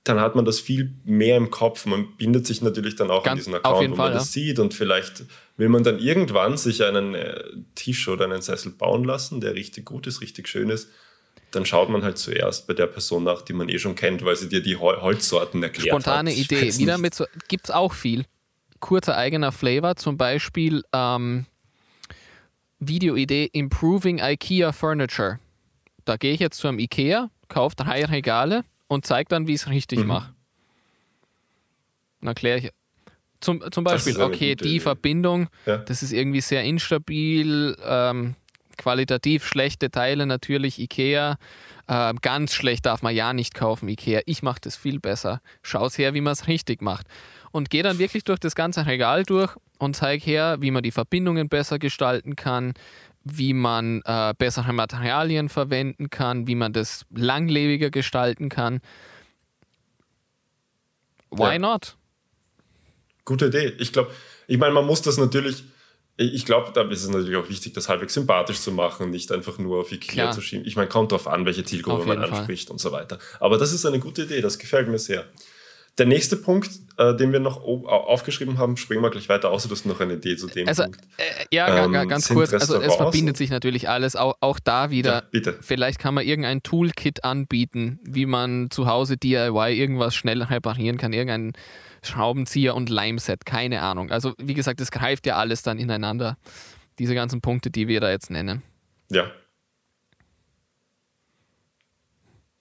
dann 0.04 0.20
hat 0.20 0.36
man 0.36 0.44
das 0.44 0.60
viel 0.60 0.94
mehr 1.06 1.38
im 1.38 1.50
Kopf. 1.52 1.86
Man 1.86 2.18
bindet 2.18 2.46
sich 2.46 2.62
natürlich 2.62 2.96
dann 2.98 3.10
auch 3.10 3.20
an 3.20 3.24
Ganz- 3.24 3.40
diesen 3.46 3.56
auf 3.56 3.64
Account, 3.66 3.92
wo 3.92 3.96
Fall, 3.96 4.10
man 4.10 4.18
das 4.18 4.34
sieht. 4.34 4.60
Und 4.60 4.74
vielleicht 4.74 5.24
will 5.56 5.70
man 5.70 5.84
dann 5.84 6.00
irgendwann 6.00 6.58
sich 6.58 6.84
einen 6.84 7.16
äh, 7.16 7.42
Tisch 7.76 8.08
oder 8.10 8.26
einen 8.26 8.42
Sessel 8.42 8.74
bauen 8.74 9.06
lassen, 9.06 9.40
der 9.40 9.56
richtig 9.56 9.86
gut 9.86 10.08
ist, 10.08 10.20
richtig 10.22 10.50
schön 10.50 10.70
ist. 10.70 10.90
Dann 11.52 11.66
schaut 11.66 11.90
man 11.90 12.04
halt 12.04 12.18
zuerst 12.20 12.68
bei 12.68 12.74
der 12.74 12.86
Person 12.88 13.24
nach, 13.24 13.42
die 13.42 13.54
man 13.54 13.70
eh 13.70 13.80
schon 13.80 13.96
kennt, 13.96 14.24
weil 14.24 14.36
sie 14.36 14.50
dir 14.50 14.62
die 14.62 14.78
Hol 14.78 15.02
Holzsorten 15.02 15.64
erklärt 15.64 15.88
Spontane 15.88 16.30
hat. 16.30 16.38
Ich 16.38 16.52
Idee. 16.52 16.78
Wieder 16.78 16.98
mit 16.98 17.16
so, 17.16 17.26
gibt 17.48 17.66
es 17.66 17.72
auch 17.72 17.94
viel. 17.94 18.26
Kurzer 18.80 19.18
eigener 19.18 19.52
Flavor, 19.52 19.96
zum 19.96 20.18
Beispiel 20.18 20.84
ähm, 20.94 21.46
Videoidee 22.80 23.50
Improving 23.52 24.20
IKEA 24.20 24.72
Furniture. 24.72 25.40
Da 26.06 26.18
gehe 26.18 26.34
ich 26.34 26.40
jetzt 26.40 26.58
zu 26.60 26.68
einem 26.68 26.80
IKEA, 26.80 27.30
kaufe 27.50 27.76
drei 27.76 28.06
Regale 28.06 28.64
und 28.88 29.06
zeige 29.06 29.28
dann, 29.30 29.48
wie 29.48 29.54
ich 29.56 29.62
es 29.62 29.70
richtig 29.70 30.00
Mhm. 30.00 30.08
mache. 30.08 30.34
Dann 32.22 32.28
erkläre 32.30 32.60
ich, 32.60 32.70
Zum, 33.42 33.64
zum 33.72 33.86
Beispiel, 33.86 34.20
okay, 34.20 34.56
die 34.56 34.76
Idee. 34.76 34.80
Verbindung, 34.82 35.48
ja. 35.66 35.78
das 35.78 36.04
ist 36.04 36.12
irgendwie 36.12 36.42
sehr 36.42 36.64
instabil, 36.64 37.76
ähm, 37.86 38.36
qualitativ 38.80 39.46
schlechte 39.46 39.92
Teile 39.92 40.26
natürlich, 40.26 40.80
Ikea. 40.80 41.38
Äh, 41.88 42.14
ganz 42.22 42.54
schlecht 42.54 42.88
darf 42.88 43.04
man 43.04 43.14
ja 43.14 43.34
nicht 43.34 43.54
kaufen, 43.54 43.88
Ikea. 43.88 44.22
Ich 44.26 44.42
mache 44.42 44.60
das 44.62 44.76
viel 44.76 45.00
besser. 45.00 45.42
Schau's 45.62 45.98
her, 45.98 46.16
wie 46.16 46.22
man 46.22 46.34
es 46.34 46.48
richtig 46.48 46.82
macht. 46.82 47.06
Und 47.52 47.70
gehe 47.70 47.84
dann 47.84 48.00
wirklich 48.00 48.24
durch 48.24 48.40
das 48.40 48.56
ganze 48.56 48.86
Regal 48.86 49.24
durch 49.24 49.56
und 49.78 49.96
zeige 49.96 50.24
her, 50.24 50.58
wie 50.60 50.72
man 50.72 50.84
die 50.84 50.92
Verbindungen 50.92 51.50
besser 51.50 51.78
gestalten 51.78 52.36
kann, 52.36 52.74
wie 53.24 53.54
man 53.54 54.02
äh, 54.06 54.34
bessere 54.38 54.74
Materialien 54.74 55.50
verwenden 55.50 56.10
kann, 56.10 56.48
wie 56.48 56.56
man 56.56 56.74
das 56.74 57.06
langlebiger 57.14 57.90
gestalten 57.90 58.50
kann. 58.50 58.82
Why 61.32 61.54
ja. 61.54 61.60
not? 61.60 61.98
Gute 63.26 63.48
Idee. 63.48 63.74
Ich 63.80 63.94
glaube, 63.94 64.12
ich 64.48 64.58
meine, 64.58 64.74
man 64.74 64.86
muss 64.86 65.02
das 65.02 65.18
natürlich, 65.18 65.64
ich 66.20 66.46
glaube, 66.46 66.72
da 66.74 66.82
ist 66.90 67.04
es 67.04 67.10
natürlich 67.10 67.38
auch 67.38 67.48
wichtig, 67.48 67.74
das 67.74 67.88
halbwegs 67.88 68.14
sympathisch 68.14 68.60
zu 68.60 68.74
machen, 68.74 69.10
nicht 69.10 69.32
einfach 69.32 69.58
nur 69.58 69.80
auf 69.80 69.92
Ikea 69.92 70.14
Klar. 70.14 70.32
zu 70.34 70.42
schieben. 70.42 70.66
Ich 70.68 70.76
meine, 70.76 70.90
kommt 70.90 71.14
darauf 71.14 71.28
an, 71.28 71.46
welche 71.46 71.64
Zielgruppe 71.64 72.06
man 72.06 72.18
anspricht 72.20 72.68
Fall. 72.68 72.74
und 72.74 72.80
so 72.80 72.92
weiter. 72.92 73.20
Aber 73.40 73.58
das 73.58 73.72
ist 73.72 73.86
eine 73.86 74.00
gute 74.00 74.24
Idee, 74.24 74.42
das 74.42 74.60
gefällt 74.60 74.90
mir 74.90 75.00
sehr. 75.00 75.26
Der 75.98 76.06
nächste 76.06 76.38
Punkt, 76.38 76.72
äh, 76.98 77.16
den 77.16 77.34
wir 77.34 77.40
noch 77.40 77.62
aufgeschrieben 77.62 78.58
haben, 78.58 78.78
springen 78.78 79.02
wir 79.02 79.10
gleich 79.10 79.28
weiter, 79.28 79.50
außer 79.50 79.68
du 79.68 79.76
hast 79.76 79.86
noch 79.86 80.00
eine 80.00 80.14
Idee 80.14 80.36
zu 80.36 80.48
dem 80.48 80.68
also, 80.68 80.84
Punkt. 80.84 81.02
Äh, 81.18 81.46
ja, 81.52 81.86
ähm, 81.86 81.92
ganz 82.08 82.30
kurz, 82.30 82.54
also 82.54 82.82
es 82.82 82.96
verbindet 82.96 83.38
sich 83.38 83.50
natürlich 83.50 83.90
alles, 83.90 84.16
auch, 84.16 84.36
auch 84.42 84.60
da 84.60 84.92
wieder. 84.92 85.24
Ja, 85.34 85.54
vielleicht 85.62 86.00
kann 86.00 86.14
man 86.14 86.26
irgendein 86.26 86.64
Toolkit 86.64 87.24
anbieten, 87.24 88.00
wie 88.04 88.26
man 88.26 88.70
zu 88.72 88.88
Hause 88.88 89.18
DIY 89.18 89.78
irgendwas 89.78 90.16
schnell 90.16 90.44
reparieren 90.44 90.98
kann, 90.98 91.12
irgendein 91.12 91.54
Schraubenzieher 92.04 92.76
und 92.76 92.90
Limeset, 92.90 93.46
keine 93.46 93.82
Ahnung. 93.82 94.12
Also 94.12 94.34
wie 94.38 94.54
gesagt, 94.54 94.82
es 94.82 94.92
greift 94.92 95.26
ja 95.26 95.36
alles 95.36 95.62
dann 95.62 95.80
ineinander, 95.80 96.38
diese 96.98 97.16
ganzen 97.16 97.42
Punkte, 97.42 97.70
die 97.72 97.88
wir 97.88 98.02
da 98.02 98.10
jetzt 98.10 98.30
nennen. 98.30 98.62
Ja. 99.10 99.32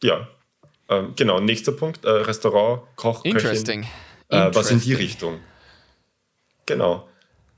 Ja, 0.02 0.28
ähm, 0.88 1.12
genau, 1.16 1.40
nächster 1.40 1.72
Punkt, 1.72 2.04
äh, 2.04 2.10
Restaurant, 2.10 2.82
Koch, 2.96 3.24
Interesting. 3.24 3.86
Köchin, 4.30 4.50
äh, 4.50 4.54
was 4.54 4.70
in 4.70 4.80
die 4.80 4.94
Richtung. 4.94 5.40
Genau. 6.66 7.08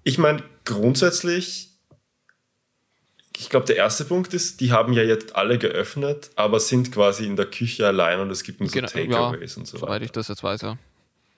Ich 0.03 0.19
meine, 0.19 0.43
grundsätzlich, 0.65 1.69
ich 3.37 3.51
glaube, 3.51 3.67
der 3.67 3.77
erste 3.77 4.05
Punkt 4.05 4.35
ist, 4.35 4.61
die 4.61 4.73
haben 4.73 4.93
ja 4.93 5.03
jetzt 5.03 5.37
alle 5.37 5.59
geöffnet, 5.59 6.31
aber 6.35 6.59
sind 6.59 6.91
quasi 6.93 7.27
in 7.27 7.37
der 7.37 7.47
Küche 7.47 7.87
allein 7.87 8.21
und 8.21 8.31
es 8.31 8.43
gibt 8.43 8.61
nur 8.61 8.69
so 8.69 8.75
genau, 8.75 8.89
Takeaways 8.89 9.55
ja, 9.55 9.61
und 9.61 9.67
so 9.67 9.75
weiter. 9.75 9.87
Soweit 9.87 10.03
ich 10.03 10.13
das 10.13 10.29
jetzt 10.29 10.43
weiß, 10.43 10.63
ja. 10.63 10.77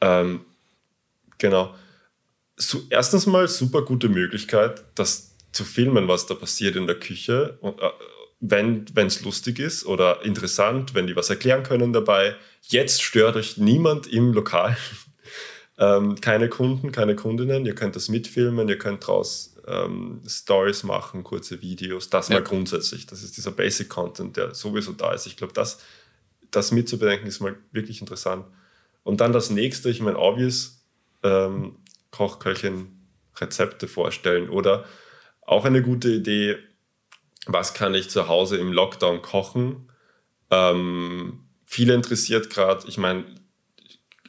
Ähm, 0.03 0.45
genau. 1.39 1.75
So, 2.57 2.83
erstens 2.91 3.27
mal 3.27 3.49
super 3.49 3.83
gute 3.83 4.09
Möglichkeit, 4.09 4.85
das 4.95 5.37
zu 5.53 5.65
filmen, 5.65 6.09
was 6.09 6.27
da 6.27 6.35
passiert 6.35 6.77
in 6.77 6.87
der 6.87 6.99
Küche. 6.99 7.57
Und, 7.61 7.81
äh, 7.81 7.91
wenn 8.45 8.85
es 8.97 9.23
lustig 9.23 9.61
ist 9.61 9.87
oder 9.87 10.25
interessant, 10.25 10.95
wenn 10.95 11.07
die 11.07 11.15
was 11.15 11.31
erklären 11.31 11.63
können 11.63 11.93
dabei. 11.93 12.35
Jetzt 12.63 13.01
stört 13.01 13.37
euch 13.37 13.57
niemand 13.57 14.09
im 14.09 14.33
Lokal. 14.33 14.77
ähm, 15.79 16.21
keine 16.21 16.49
Kunden, 16.49 16.91
keine 16.91 17.15
Kundinnen. 17.15 17.65
Ihr 17.65 17.77
könnt 17.77 17.95
das 17.95 18.09
mitfilmen, 18.09 18.69
ihr 18.69 18.79
könnt 18.79 19.05
daraus 19.05 19.55
ähm, 19.69 20.21
Stories 20.27 20.83
machen, 20.83 21.23
kurze 21.23 21.63
Videos. 21.63 22.11
Das 22.11 22.29
ja. 22.29 22.35
mal 22.35 22.43
grundsätzlich. 22.43 23.07
Das 23.07 23.23
ist 23.23 23.37
dieser 23.37 23.53
Basic 23.53 23.89
Content, 23.89 24.37
der 24.37 24.57
sowieso 24.57 24.91
da 24.91 25.13
ist. 25.13 25.27
Ich 25.27 25.37
glaube, 25.37 25.53
das, 25.53 25.79
das 26.51 26.73
mitzubedenken 26.73 27.29
ist 27.29 27.39
mal 27.39 27.55
wirklich 27.71 28.01
interessant. 28.01 28.45
Und 29.03 29.21
dann 29.21 29.33
das 29.33 29.51
nächste, 29.51 29.91
ich 29.91 30.01
meine, 30.01 30.19
obvious, 30.19 30.87
ähm, 31.23 31.77
Koch, 32.11 32.39
Köchin, 32.39 33.09
Rezepte 33.37 33.89
vorstellen 33.89 34.51
oder 34.51 34.85
auch 35.41 35.65
eine 35.65 35.83
gute 35.83 36.11
Idee, 36.11 36.57
was 37.47 37.75
kann 37.75 37.95
ich 37.95 38.11
zu 38.11 38.29
Hause 38.29 38.59
im 38.59 38.73
Lockdown 38.73 39.23
kochen. 39.23 39.91
Ähm, 40.51 41.49
viele 41.65 41.95
interessiert 41.95 42.51
gerade, 42.51 42.87
ich 42.87 42.99
meine, 42.99 43.25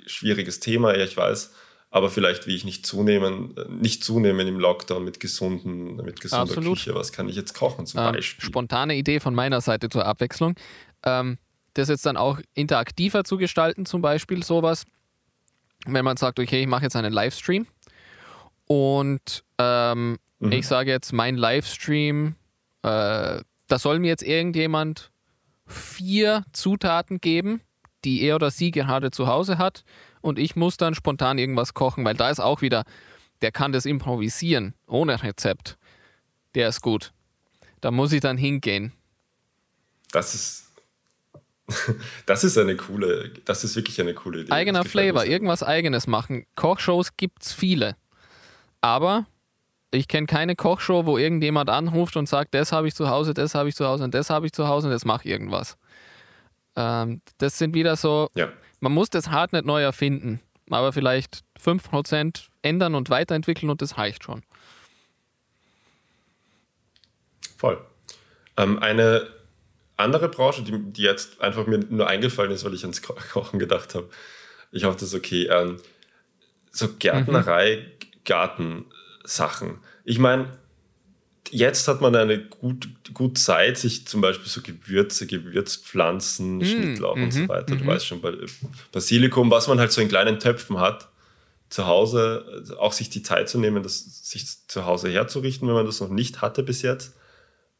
schwieriges 0.05 0.59
Thema, 0.59 0.97
ja, 0.97 1.03
ich 1.03 1.15
weiß, 1.15 1.53
aber 1.91 2.09
vielleicht 2.09 2.47
wie 2.47 2.55
ich 2.55 2.65
nicht 2.65 2.87
zunehmen, 2.87 3.53
nicht 3.69 4.03
zunehmen 4.03 4.47
im 4.47 4.59
Lockdown 4.59 5.03
mit 5.03 5.19
gesunden, 5.19 5.97
mit 5.97 6.21
gesunder 6.21 6.43
Absolut. 6.43 6.77
Küche. 6.77 6.95
Was 6.95 7.11
kann 7.11 7.29
ich 7.29 7.35
jetzt 7.35 7.53
kochen 7.53 7.85
zum 7.85 7.99
ähm, 7.99 8.13
Beispiel? 8.13 8.45
Spontane 8.45 8.95
Idee 8.95 9.19
von 9.19 9.35
meiner 9.35 9.61
Seite 9.61 9.89
zur 9.89 10.05
Abwechslung. 10.05 10.55
Ähm, 11.05 11.37
das 11.73 11.89
jetzt 11.89 12.05
dann 12.05 12.17
auch 12.17 12.39
interaktiver 12.53 13.23
zu 13.23 13.37
gestalten, 13.37 13.85
zum 13.85 14.01
Beispiel 14.01 14.43
sowas. 14.43 14.85
Wenn 15.85 16.05
man 16.05 16.17
sagt, 16.17 16.39
okay, 16.39 16.61
ich 16.61 16.67
mache 16.67 16.83
jetzt 16.83 16.95
einen 16.95 17.11
Livestream 17.11 17.67
und 18.67 19.43
ähm, 19.57 20.17
mhm. 20.39 20.51
ich 20.51 20.67
sage 20.67 20.91
jetzt, 20.91 21.11
mein 21.11 21.35
Livestream 21.35 22.35
äh, 22.83 23.41
da 23.67 23.79
soll 23.79 23.99
mir 23.99 24.07
jetzt 24.07 24.23
irgendjemand 24.23 25.11
vier 25.65 26.45
Zutaten 26.51 27.19
geben, 27.19 27.61
die 28.03 28.21
er 28.21 28.35
oder 28.35 28.51
sie 28.51 28.71
gerade 28.71 29.09
zu 29.11 29.27
Hause 29.27 29.57
hat 29.57 29.83
und 30.21 30.37
ich 30.37 30.55
muss 30.55 30.77
dann 30.77 30.93
spontan 30.93 31.37
irgendwas 31.37 31.73
kochen, 31.73 32.05
weil 32.05 32.15
da 32.15 32.29
ist 32.29 32.39
auch 32.39 32.61
wieder, 32.61 32.83
der 33.41 33.51
kann 33.51 33.71
das 33.71 33.85
improvisieren, 33.85 34.73
ohne 34.85 35.23
Rezept. 35.23 35.77
Der 36.55 36.67
ist 36.67 36.81
gut. 36.81 37.13
Da 37.81 37.91
muss 37.91 38.11
ich 38.11 38.21
dann 38.21 38.37
hingehen. 38.37 38.93
Das 40.11 40.35
ist 40.35 40.71
das 42.25 42.43
ist 42.43 42.57
eine 42.57 42.75
coole, 42.75 43.31
das 43.45 43.63
ist 43.63 43.75
wirklich 43.75 43.99
eine 44.01 44.13
coole 44.13 44.41
Idee. 44.41 44.51
Eigener 44.51 44.83
Flavor, 44.83 45.25
irgendwas 45.25 45.63
eigenes 45.63 46.07
machen. 46.07 46.45
Kochshows 46.55 47.15
gibt 47.15 47.43
es 47.43 47.53
viele. 47.53 47.95
Aber 48.81 49.25
ich 49.91 50.07
kenne 50.07 50.27
keine 50.27 50.55
Kochshow, 50.55 51.05
wo 51.05 51.17
irgendjemand 51.17 51.69
anruft 51.69 52.17
und 52.17 52.27
sagt, 52.27 52.53
das 52.53 52.71
habe 52.71 52.87
ich 52.87 52.95
zu 52.95 53.09
Hause, 53.09 53.33
das 53.33 53.55
habe 53.55 53.69
ich 53.69 53.75
zu 53.75 53.85
Hause 53.85 54.03
und 54.03 54.13
das 54.13 54.29
habe 54.29 54.45
ich 54.45 54.51
zu 54.51 54.67
Hause 54.67 54.87
und 54.87 54.93
jetzt 54.93 55.05
mach 55.05 55.23
irgendwas. 55.23 55.77
Ähm, 56.75 57.21
das 57.37 57.57
sind 57.57 57.73
wieder 57.73 57.95
so, 57.95 58.27
ja. 58.35 58.49
man 58.79 58.91
muss 58.91 59.09
das 59.09 59.29
hart 59.29 59.53
nicht 59.53 59.65
neu 59.65 59.81
erfinden, 59.81 60.41
aber 60.69 60.91
vielleicht 60.91 61.43
5% 61.61 62.47
ändern 62.61 62.95
und 62.95 63.09
weiterentwickeln 63.09 63.69
und 63.69 63.81
das 63.81 63.97
reicht 63.97 64.23
schon. 64.23 64.43
Voll. 67.55 67.79
Ähm, 68.57 68.79
eine 68.79 69.27
andere 70.03 70.29
Branche, 70.29 70.61
die, 70.61 70.77
die, 70.77 71.01
jetzt 71.01 71.41
einfach 71.41 71.65
mir 71.65 71.79
nur 71.79 72.07
eingefallen 72.07 72.51
ist, 72.51 72.63
weil 72.63 72.73
ich 72.73 72.83
ans 72.83 73.01
Kochen 73.01 73.59
gedacht 73.59 73.95
habe, 73.95 74.09
ich 74.71 74.83
hoffe, 74.83 74.97
das 74.99 75.09
ist 75.09 75.15
okay, 75.15 75.47
ähm, 75.49 75.77
so 76.71 76.89
Gärtnerei, 76.97 77.77
mhm. 77.77 78.23
Garten, 78.25 78.85
Sachen. 79.23 79.79
Ich 80.03 80.19
meine, 80.19 80.57
jetzt 81.49 81.87
hat 81.87 82.01
man 82.01 82.15
eine 82.15 82.43
gut, 82.43 82.89
gut 83.13 83.37
Zeit, 83.37 83.77
sich 83.77 84.07
zum 84.07 84.21
Beispiel 84.21 84.47
so 84.47 84.61
Gewürze, 84.61 85.27
Gewürzpflanzen, 85.27 86.57
mm, 86.57 86.65
Schnittlauch 86.65 87.15
mm 87.15 87.23
und 87.23 87.31
so 87.31 87.39
mhm, 87.41 87.49
weiter. 87.49 87.75
Du 87.75 87.83
mm 87.83 87.87
weißt 87.87 88.07
schon, 88.07 88.21
Basilikum, 88.91 89.51
was 89.51 89.67
man 89.67 89.79
halt 89.79 89.91
so 89.91 90.01
in 90.01 90.09
kleinen 90.09 90.39
Töpfen 90.39 90.79
hat, 90.79 91.09
zu 91.69 91.87
Hause, 91.87 92.63
auch 92.79 92.93
sich 92.93 93.09
die 93.09 93.23
Zeit 93.23 93.49
zu 93.49 93.57
nehmen, 93.57 93.83
das 93.83 94.29
sich 94.29 94.45
zu 94.67 94.85
Hause 94.85 95.09
herzurichten, 95.09 95.67
wenn 95.67 95.75
man 95.75 95.85
das 95.85 96.01
noch 96.01 96.09
nicht 96.09 96.41
hatte 96.41 96.63
bis 96.63 96.81
jetzt. 96.81 97.15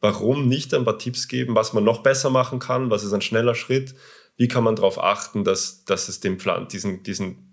Warum 0.04 0.48
nicht 0.48 0.74
ein 0.74 0.84
paar 0.84 0.98
Tipps 0.98 1.28
geben, 1.28 1.54
was 1.54 1.72
man 1.72 1.82
noch 1.82 2.02
besser 2.02 2.28
machen 2.28 2.58
kann, 2.58 2.90
was 2.90 3.04
ist 3.04 3.14
ein 3.14 3.22
schneller 3.22 3.54
Schritt, 3.54 3.94
wie 4.36 4.48
kann 4.48 4.62
man 4.62 4.76
darauf 4.76 5.02
achten, 5.02 5.44
dass, 5.44 5.86
dass 5.86 6.10
es 6.10 6.20
den 6.20 6.38
Pflanzen, 6.38 6.68
diesen, 6.68 7.02
diesen 7.02 7.52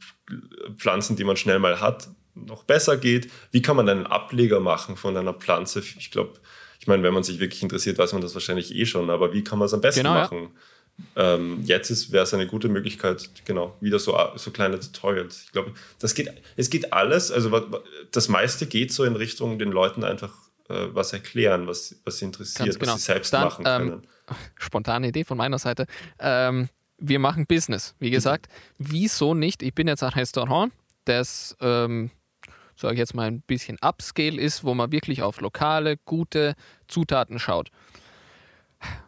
Pflanzen, 0.76 1.16
die 1.16 1.24
man 1.24 1.38
schnell 1.38 1.60
mal 1.60 1.80
hat, 1.80 2.10
noch 2.36 2.66
besser 2.66 2.98
geht. 2.98 3.32
Wie 3.52 3.62
kann 3.62 3.78
man 3.78 3.88
einen 3.88 4.06
Ableger 4.06 4.60
machen 4.60 4.98
von 4.98 5.16
einer 5.16 5.34
Pflanze? 5.34 5.80
Ich 5.80 6.12
glaube, 6.12 6.42
ich 6.82 6.88
meine, 6.88 7.04
wenn 7.04 7.14
man 7.14 7.24
sich 7.24 7.40
wirklich 7.40 7.64
interessiert, 7.64 7.98
weiß 7.98 8.12
man 8.12 8.22
das 8.22 8.34
wahrscheinlich 8.34 8.76
eh 8.76 8.86
schon, 8.86 9.10
aber 9.10 9.32
wie 9.32 9.46
kann 9.46 9.58
man 9.58 9.68
es 9.68 9.74
am 9.74 9.80
besten 9.80 10.02
genau, 10.02 10.16
machen? 10.16 10.50
Ja. 11.16 11.36
Ähm, 11.36 11.62
jetzt 11.64 12.12
wäre 12.12 12.26
es 12.26 12.34
eine 12.34 12.48
gute 12.48 12.68
Möglichkeit, 12.68 13.30
genau, 13.46 13.78
wieder 13.80 13.98
so, 13.98 14.18
so 14.36 14.52
kleine 14.52 14.78
Tutorials. 14.78 15.44
Ich 15.46 15.54
glaube, 15.54 15.72
das 16.00 16.16
geht, 16.16 16.30
es 16.58 16.70
geht 16.70 16.92
alles, 16.92 17.32
also 17.32 17.62
das 18.12 18.28
meiste 18.28 18.66
geht 18.66 18.92
so 18.92 19.06
in 19.06 19.16
Richtung 19.16 19.58
den 19.58 19.72
Leuten 19.72 20.04
einfach 20.04 20.51
äh, 20.72 20.96
was 20.96 21.14
erklären, 21.14 21.68
was, 21.68 22.00
was 22.04 22.18
sie 22.18 22.26
interessiert, 22.26 22.80
genau. 22.80 22.94
was 22.94 23.02
sie 23.02 23.06
selbst 23.06 23.34
Dann, 23.34 23.44
machen 23.44 23.66
können. 23.66 23.92
Ähm, 23.92 24.02
spontane 24.56 25.08
Idee 25.10 25.24
von 25.24 25.38
meiner 25.38 25.60
Seite. 25.60 25.86
Ähm, 26.20 26.70
wir 26.98 27.20
machen 27.20 27.48
Business, 27.48 27.96
wie 28.00 28.12
gesagt. 28.12 28.48
Wieso 28.78 29.34
nicht? 29.34 29.64
Ich 29.64 29.74
bin 29.74 29.88
jetzt 29.88 30.04
ein 30.04 30.10
Restaurant, 30.10 30.72
das 31.06 31.58
ähm, 31.60 32.12
sage 32.76 32.96
ich 32.96 33.00
jetzt 33.00 33.14
mal, 33.14 33.28
ein 33.28 33.42
bisschen 33.42 33.78
Upscale 33.82 34.40
ist, 34.42 34.64
wo 34.64 34.74
man 34.74 34.92
wirklich 34.92 35.22
auf 35.22 35.40
lokale, 35.40 35.98
gute 35.98 36.56
Zutaten 36.88 37.40
schaut. 37.40 37.70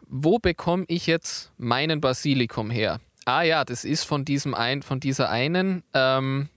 Wo 0.06 0.38
bekomme 0.38 0.84
ich 0.88 1.06
jetzt 1.06 1.52
meinen 1.58 2.00
Basilikum 2.00 2.70
her? 2.70 3.00
Ah 3.24 3.42
ja, 3.42 3.64
das 3.64 3.84
ist 3.84 4.04
von 4.04 4.24
diesem 4.24 4.54
ein, 4.54 4.82
von 4.82 5.00
dieser 5.00 5.30
einen, 5.30 5.82
ähm, 5.94 6.48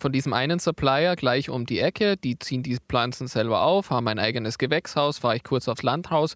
von 0.00 0.12
diesem 0.12 0.32
einen 0.32 0.58
Supplier 0.58 1.16
gleich 1.16 1.50
um 1.50 1.66
die 1.66 1.80
Ecke. 1.80 2.16
Die 2.16 2.38
ziehen 2.38 2.62
die 2.62 2.78
Pflanzen 2.88 3.26
selber 3.26 3.62
auf, 3.62 3.90
haben 3.90 4.08
ein 4.08 4.18
eigenes 4.18 4.58
Gewächshaus, 4.58 5.18
fahre 5.18 5.36
ich 5.36 5.44
kurz 5.44 5.68
aufs 5.68 5.82
Landhaus 5.82 6.34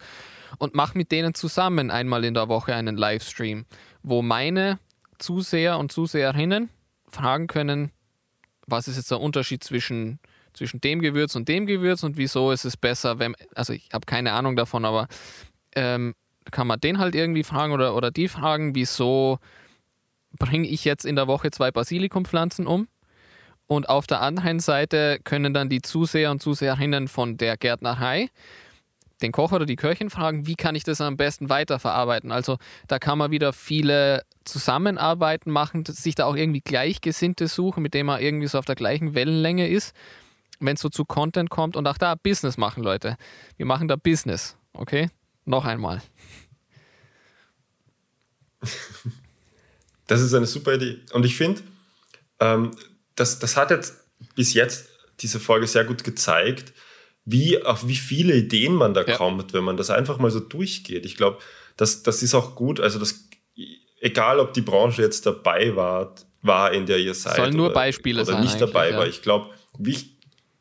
und 0.59 0.75
mache 0.75 0.97
mit 0.97 1.11
denen 1.13 1.35
zusammen 1.35 1.91
einmal 1.91 2.25
in 2.25 2.35
der 2.35 2.49
Woche 2.49 2.75
einen 2.75 2.97
Livestream, 2.97 3.67
wo 4.03 4.23
meine 4.23 4.79
Zuseher 5.19 5.79
und 5.79 5.93
Zuseherinnen 5.93 6.71
fragen 7.09 7.47
können, 7.47 7.91
was 8.67 8.89
ist 8.89 8.97
jetzt 8.97 9.11
der 9.11 9.21
Unterschied 9.21 9.63
zwischen, 9.63 10.19
zwischen 10.53 10.81
dem 10.81 11.01
Gewürz 11.01 11.35
und 11.35 11.49
dem 11.49 11.67
Gewürz 11.67 12.03
und 12.03 12.17
wieso 12.17 12.51
ist 12.51 12.65
es 12.65 12.77
besser, 12.77 13.19
wenn, 13.19 13.35
also 13.55 13.73
ich 13.73 13.89
habe 13.93 14.07
keine 14.07 14.33
Ahnung 14.33 14.57
davon, 14.57 14.85
aber 14.85 15.09
ähm, 15.75 16.15
kann 16.51 16.67
man 16.67 16.81
den 16.81 16.99
halt 16.99 17.15
irgendwie 17.15 17.45
fragen 17.45 17.73
oder, 17.73 17.95
oder 17.95 18.11
die 18.11 18.29
fragen, 18.29 18.75
wieso 18.75 19.39
bringe 20.39 20.69
ich 20.69 20.85
jetzt 20.85 21.05
in 21.05 21.17
der 21.17 21.27
Woche 21.27 21.51
zwei 21.51 21.71
Basilikumpflanzen 21.71 22.67
um? 22.67 22.89
Und 23.67 23.89
auf 23.89 24.07
der 24.07 24.21
anderen 24.21 24.61
Seite 24.61 25.19
können 25.25 25.55
dann 25.55 25.69
die 25.69 25.81
Zuseher 25.81 26.31
und 26.31 26.43
Zuseherinnen 26.43 27.09
von 27.09 27.37
der 27.37 27.57
Gärtnerei 27.57 28.29
den 29.23 29.33
Koch 29.33 29.53
oder 29.53 29.67
die 29.67 29.77
Köchin 29.77 30.11
fragen, 30.11 30.47
wie 30.47 30.55
kann 30.55 30.75
ich 30.75 30.85
das 30.85 31.01
am 31.01 31.17
besten 31.17 31.49
weiterverarbeiten. 31.49 32.31
Also 32.33 32.59
da 32.89 32.99
kann 32.99 33.19
man 33.19 33.31
wieder 33.31 33.53
viele 33.53 34.23
Zusammenarbeiten 34.45 35.51
machen, 35.51 35.85
sich 35.87 36.15
da 36.15 36.27
auch 36.27 36.37
irgendwie 36.37 36.61
Gleichgesinnte 36.61 37.49
suchen, 37.49 37.83
mit 37.83 37.95
denen 37.95 38.07
man 38.07 38.21
irgendwie 38.21 38.47
so 38.47 38.59
auf 38.59 38.67
der 38.67 38.75
gleichen 38.75 39.15
Wellenlänge 39.15 39.69
ist, 39.69 39.95
wenn 40.61 40.75
es 40.75 40.83
so 40.83 40.89
zu 40.89 41.05
Content 41.05 41.51
kommt 41.51 41.77
und 41.77 41.87
auch 41.89 41.99
da 41.99 42.15
Business 42.15 42.57
machen, 42.57 42.83
Leute. 42.83 43.17
Wir 43.57 43.67
machen 43.67 43.89
da 43.89 43.97
Business, 43.97 44.57
okay? 44.73 45.11
Noch 45.45 45.65
einmal. 45.65 46.03
Das 50.07 50.21
ist 50.21 50.35
eine 50.35 50.45
super 50.45 50.75
Idee. 50.75 50.99
Und 51.15 51.25
ich 51.25 51.35
finde, 51.35 51.63
ähm, 52.39 52.73
das, 53.17 53.39
das 53.39 53.57
hat 53.57 53.71
jetzt 53.71 53.95
bis 54.35 54.55
jetzt 54.55 54.89
diese 55.21 55.41
Folge 55.41 55.67
sehr 55.67 55.85
gut 55.85 56.05
gezeigt, 56.05 56.73
wie, 57.25 57.63
auf 57.63 57.89
wie 57.89 57.97
viele 57.97 58.35
Ideen 58.35 58.75
man 58.75 58.95
da 58.95 59.05
ja. 59.05 59.17
kommt, 59.17 59.53
wenn 59.53 59.65
man 59.65 59.77
das 59.77 59.91
einfach 59.91 60.19
mal 60.19 60.31
so 60.31 60.41
durchgeht. 60.41 61.07
Ich 61.07 61.17
glaube, 61.17 61.39
das, 61.77 62.03
das 62.03 62.23
ist 62.23 62.35
auch 62.35 62.55
gut. 62.55 62.81
Also, 62.81 62.99
das, 62.99 63.29
egal 64.01 64.41
ob 64.41 64.53
die 64.53 64.61
Branche 64.61 65.03
jetzt 65.03 65.25
dabei 65.27 65.75
war, 65.75 66.15
war 66.43 66.73
in 66.73 66.87
der 66.87 66.99
ihr 66.99 67.15
seid. 67.15 67.37
Sollen 67.37 67.57
nur 67.57 67.67
oder, 67.67 67.75
Beispiele 67.75 68.23
oder 68.23 68.33
sein. 68.33 68.43
nicht 68.43 68.61
dabei 68.61 68.91
ja. 68.91 68.99
war. 68.99 69.07
Ich 69.07 69.23
glaube, 69.23 69.51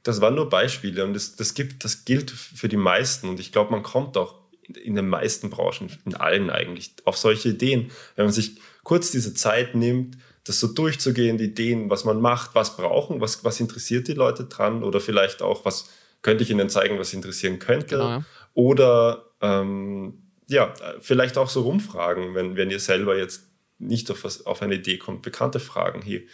das 0.03 0.21
waren 0.21 0.35
nur 0.35 0.49
Beispiele 0.49 1.03
und 1.03 1.13
das, 1.13 1.35
das, 1.35 1.53
gibt, 1.53 1.83
das 1.83 2.05
gilt 2.05 2.31
für 2.31 2.69
die 2.69 2.77
meisten. 2.77 3.27
Und 3.27 3.39
ich 3.39 3.51
glaube, 3.51 3.71
man 3.71 3.83
kommt 3.83 4.15
auch 4.15 4.35
in 4.81 4.95
den 4.95 5.09
meisten 5.09 5.49
Branchen, 5.49 5.91
in 6.05 6.15
allen 6.15 6.49
eigentlich, 6.49 6.93
auf 7.03 7.17
solche 7.17 7.49
Ideen. 7.49 7.91
Wenn 8.15 8.25
man 8.25 8.33
sich 8.33 8.61
kurz 8.83 9.11
diese 9.11 9.33
Zeit 9.33 9.75
nimmt, 9.75 10.17
das 10.43 10.59
so 10.59 10.67
durchzugehen, 10.67 11.37
die 11.37 11.45
Ideen, 11.45 11.89
was 11.89 12.03
man 12.03 12.19
macht, 12.19 12.53
was 12.55 12.75
brauchen, 12.75 13.21
was, 13.21 13.43
was 13.43 13.59
interessiert 13.59 14.07
die 14.07 14.13
Leute 14.13 14.45
dran 14.45 14.83
oder 14.83 14.99
vielleicht 14.99 15.41
auch, 15.41 15.63
was, 15.65 15.89
könnte 16.23 16.43
ich 16.43 16.49
Ihnen 16.49 16.69
zeigen, 16.69 16.97
was 16.97 17.11
Sie 17.11 17.17
interessieren 17.17 17.59
könnte. 17.59 17.97
Genau, 17.97 18.09
ja. 18.09 18.25
Oder 18.55 19.29
ähm, 19.41 20.23
ja, 20.47 20.73
vielleicht 21.01 21.37
auch 21.37 21.49
so 21.49 21.61
rumfragen, 21.61 22.33
wenn, 22.33 22.55
wenn 22.55 22.71
ihr 22.71 22.79
selber 22.79 23.15
jetzt 23.17 23.47
nicht 23.77 24.09
auf, 24.09 24.23
was, 24.23 24.45
auf 24.45 24.61
eine 24.61 24.75
Idee 24.75 24.97
kommt, 24.97 25.21
bekannte 25.21 25.59
Fragen. 25.59 26.01
Hey, 26.01 26.27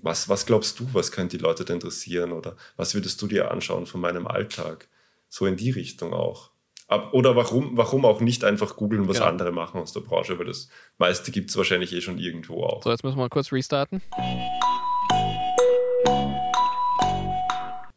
was, 0.00 0.28
was 0.28 0.46
glaubst 0.46 0.78
du, 0.78 0.88
was 0.92 1.12
könnte 1.12 1.36
die 1.36 1.42
Leute 1.42 1.64
da 1.64 1.74
interessieren? 1.74 2.32
Oder 2.32 2.56
was 2.76 2.94
würdest 2.94 3.20
du 3.20 3.26
dir 3.26 3.50
anschauen 3.50 3.86
von 3.86 4.00
meinem 4.00 4.26
Alltag? 4.26 4.88
So 5.28 5.44
in 5.46 5.56
die 5.56 5.70
Richtung 5.70 6.14
auch. 6.14 6.50
Ab, 6.90 7.12
oder 7.12 7.36
warum, 7.36 7.76
warum 7.76 8.06
auch 8.06 8.22
nicht 8.22 8.44
einfach 8.44 8.74
googeln, 8.74 9.08
was 9.08 9.18
genau. 9.18 9.28
andere 9.28 9.52
machen 9.52 9.78
aus 9.78 9.92
der 9.92 10.00
Branche, 10.00 10.38
weil 10.38 10.46
das 10.46 10.70
meiste 10.96 11.30
gibt 11.30 11.50
es 11.50 11.56
wahrscheinlich 11.58 11.92
eh 11.92 12.00
schon 12.00 12.16
irgendwo 12.18 12.64
auch. 12.64 12.82
So, 12.82 12.90
jetzt 12.90 13.04
müssen 13.04 13.16
wir 13.16 13.24
mal 13.24 13.28
kurz 13.28 13.52
restarten. 13.52 14.00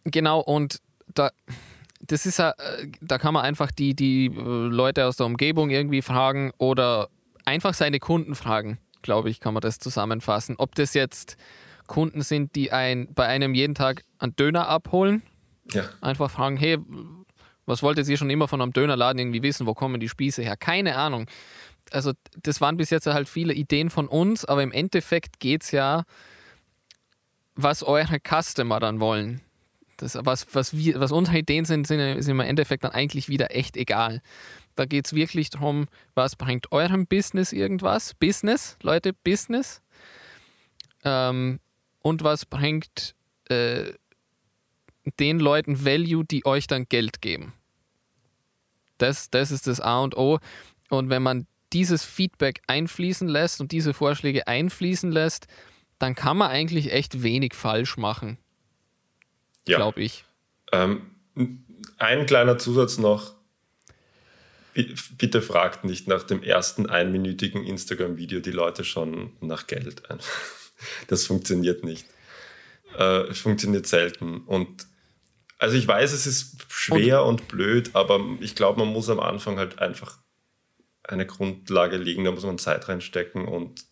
Genau, 0.04 0.42
und 0.42 0.82
da, 1.14 1.32
das 2.02 2.26
ist 2.26 2.40
ja, 2.40 2.50
äh, 2.50 2.88
da 3.00 3.18
kann 3.18 3.34
man 3.34 3.46
einfach 3.46 3.72
die, 3.72 3.96
die 3.96 4.26
äh, 4.26 4.32
Leute 4.36 5.06
aus 5.06 5.16
der 5.16 5.26
Umgebung 5.26 5.70
irgendwie 5.70 6.02
fragen 6.02 6.52
oder 6.58 7.08
einfach 7.46 7.74
seine 7.74 8.00
Kunden 8.00 8.36
fragen, 8.36 8.78
glaube 9.04 9.30
ich, 9.30 9.40
kann 9.40 9.54
man 9.54 9.62
das 9.62 9.80
zusammenfassen. 9.80 10.56
Ob 10.58 10.76
das 10.76 10.94
jetzt 10.96 11.38
Kunden 11.88 12.24
sind, 12.24 12.56
die 12.56 12.74
ein, 12.74 13.08
bei 13.14 13.26
einem 13.26 13.54
jeden 13.54 13.74
Tag 13.74 14.04
einen 14.20 14.36
Döner 14.36 14.68
abholen, 14.68 15.22
ja. 15.72 15.86
einfach 16.02 16.30
fragen, 16.30 16.58
hey, 16.58 16.78
was 17.66 17.84
wolltet 17.84 18.08
ihr 18.08 18.18
schon 18.18 18.30
immer 18.30 18.48
von 18.48 18.62
einem 18.62 18.74
Dönerladen 18.74 19.20
irgendwie 19.20 19.44
wissen, 19.44 19.68
wo 19.68 19.74
kommen 19.74 20.00
die 20.00 20.10
Spieße 20.10 20.42
her? 20.42 20.58
Keine 20.58 20.96
Ahnung. 20.96 21.28
Also 21.92 22.14
das 22.42 22.62
waren 22.62 22.78
bis 22.78 22.90
jetzt 22.90 23.08
halt 23.08 23.28
viele 23.28 23.54
Ideen 23.54 23.90
von 23.90 24.08
uns, 24.08 24.46
aber 24.46 24.64
im 24.64 24.72
Endeffekt 24.72 25.40
geht 25.40 25.64
es 25.64 25.72
ja, 25.72 26.04
was 27.56 27.84
eure 27.84 28.20
Customer 28.20 28.80
dann 28.80 29.00
wollen. 29.00 29.42
Das, 29.98 30.18
was, 30.20 30.48
was, 30.56 30.76
wir, 30.76 31.00
was 31.00 31.12
unsere 31.12 31.38
Ideen 31.38 31.66
sind, 31.66 31.86
sind, 31.86 32.00
im 32.00 32.40
Endeffekt 32.40 32.84
dann 32.84 32.92
eigentlich 32.92 33.30
wieder 33.30 33.56
echt 33.56 33.78
egal. 33.78 34.22
Da 34.76 34.86
geht 34.86 35.06
es 35.06 35.14
wirklich 35.14 35.50
darum, 35.50 35.88
was 36.16 36.36
bringt 36.36 36.72
eurem 36.72 37.06
Business 37.06 37.52
irgendwas? 37.52 38.14
Business, 38.16 38.78
Leute, 38.82 39.14
Business. 39.14 39.82
Ähm, 41.04 41.60
und 42.02 42.24
was 42.24 42.46
bringt 42.46 43.16
äh, 43.50 43.94
den 45.20 45.40
Leuten 45.40 45.86
Value, 45.86 46.26
die 46.26 46.46
euch 46.46 46.68
dann 46.68 46.86
Geld 46.88 47.22
geben. 47.22 47.54
Das, 48.98 49.30
das 49.30 49.52
ist 49.52 49.68
das 49.68 49.80
A 49.80 50.00
und 50.02 50.16
O. 50.16 50.40
Und 50.90 51.10
wenn 51.10 51.24
man 51.24 51.48
dieses 51.74 52.04
Feedback 52.04 52.62
einfließen 52.68 53.28
lässt 53.28 53.62
und 53.62 53.72
diese 53.72 53.94
Vorschläge 53.94 54.48
einfließen 54.48 55.12
lässt, 55.12 55.48
dann 56.00 56.16
kann 56.16 56.38
man 56.38 56.52
eigentlich 56.52 56.92
echt 56.92 57.24
wenig 57.24 57.54
falsch 57.56 57.98
machen 57.98 58.38
ja. 59.68 59.78
glaube 59.78 60.02
ich. 60.02 60.26
Ähm, 60.72 61.12
ein 61.98 62.26
kleiner 62.26 62.58
Zusatz 62.58 62.98
noch. 62.98 63.36
Bitte 65.18 65.42
fragt 65.42 65.84
nicht 65.84 66.08
nach 66.08 66.24
dem 66.24 66.44
ersten 66.44 66.90
einminütigen 66.90 67.66
Instagram-Video 67.66 68.40
die 68.40 68.52
Leute 68.52 68.84
schon 68.84 69.34
nach 69.42 69.68
Geld 69.68 70.10
ein. 70.10 70.20
Das 71.10 71.28
funktioniert 71.28 71.84
nicht. 71.84 72.08
Äh, 72.98 73.32
funktioniert 73.36 73.86
selten. 73.86 74.42
Und 74.42 74.88
also 75.62 75.78
ich 75.78 75.88
weiß, 75.88 76.12
es 76.12 76.26
ist 76.26 76.66
schwer 76.70 77.24
und, 77.24 77.42
und 77.42 77.48
blöd, 77.48 77.92
aber 77.94 78.20
ich 78.40 78.56
glaube, 78.56 78.80
man 78.80 78.92
muss 78.92 79.10
am 79.10 79.20
Anfang 79.20 79.60
halt 79.60 79.78
einfach 79.78 80.18
eine 81.04 81.28
Grundlage 81.28 81.98
legen, 81.98 82.24
da 82.24 82.32
muss 82.32 82.44
man 82.44 82.58
Zeit 82.58 82.90
reinstecken 82.90 83.48
und 83.48 83.86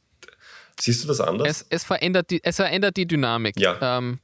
siehst 0.79 1.03
du 1.03 1.07
das 1.07 1.21
anders? 1.21 1.47
Es, 1.47 1.65
es 1.69 1.83
verändert, 1.83 2.31
die, 2.31 2.43
es 2.43 2.55
verändert 2.55 2.97
die 2.97 3.05
Dynamik. 3.05 3.59
Ja. 3.59 3.77
Ähm, 3.99 4.19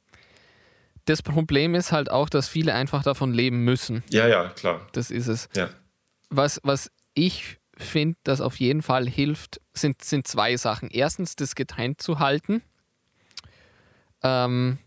das 1.05 1.21
Problem 1.21 1.75
ist 1.75 1.91
halt 1.91 2.09
auch, 2.09 2.29
dass 2.29 2.47
viele 2.47 2.73
einfach 2.73 3.03
davon 3.03 3.31
leben 3.31 3.63
müssen. 3.63 4.03
Ja, 4.09 4.27
ja, 4.27 4.49
klar. 4.49 4.87
Das 4.93 5.11
ist 5.11 5.27
es. 5.27 5.47
Ja. 5.55 5.69
Was, 6.31 6.59
was 6.63 6.89
ich 7.13 7.59
finde, 7.77 8.17
das 8.23 8.41
auf 8.41 8.55
jeden 8.55 8.81
Fall 8.81 9.07
hilft, 9.07 9.61
sind, 9.73 10.03
sind 10.03 10.27
zwei 10.27 10.57
Sachen. 10.57 10.89
Erstens, 10.89 11.35
das 11.35 11.53
getrennt 11.53 12.01
zu 12.01 12.17
halten. 12.17 12.63
Ähm, 14.23 14.79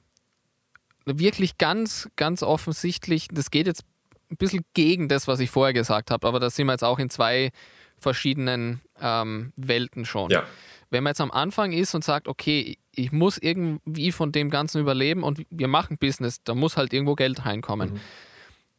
wirklich 1.17 1.59
ganz, 1.59 2.09
ganz 2.17 2.43
offensichtlich, 2.43 3.29
das 3.33 3.51
geht 3.51 3.67
jetzt 3.67 3.85
ein 4.31 4.37
bisschen 4.37 4.65
gegen 4.75 5.09
das, 5.09 5.27
was 5.27 5.41
ich 5.41 5.51
vorher 5.51 5.73
gesagt 5.73 6.11
habe, 6.11 6.27
aber 6.27 6.41
da 6.41 6.51
sind 6.51 6.67
wir 6.67 6.73
jetzt 6.73 6.85
auch 6.85 6.99
in 6.99 7.11
zwei 7.11 7.51
verschiedenen 7.99 8.81
ähm, 9.01 9.53
Welten 9.57 10.05
schon. 10.05 10.31
Ja. 10.31 10.45
Wenn 10.91 11.03
man 11.03 11.11
jetzt 11.11 11.21
am 11.21 11.31
Anfang 11.31 11.73
ist 11.73 11.95
und 11.95 12.05
sagt, 12.05 12.29
okay, 12.29 12.79
ich 12.93 13.13
muss 13.13 13.39
irgendwie 13.39 14.13
von 14.13 14.33
dem 14.33 14.51
Ganzen 14.51 14.81
überleben 14.81 15.23
und 15.23 15.43
wir 15.51 15.69
machen 15.69 15.99
Business, 15.99 16.43
da 16.45 16.55
muss 16.55 16.77
halt 16.77 16.93
irgendwo 16.93 17.15
Geld 17.15 17.45
reinkommen. 17.45 17.95
Mhm. 17.95 18.01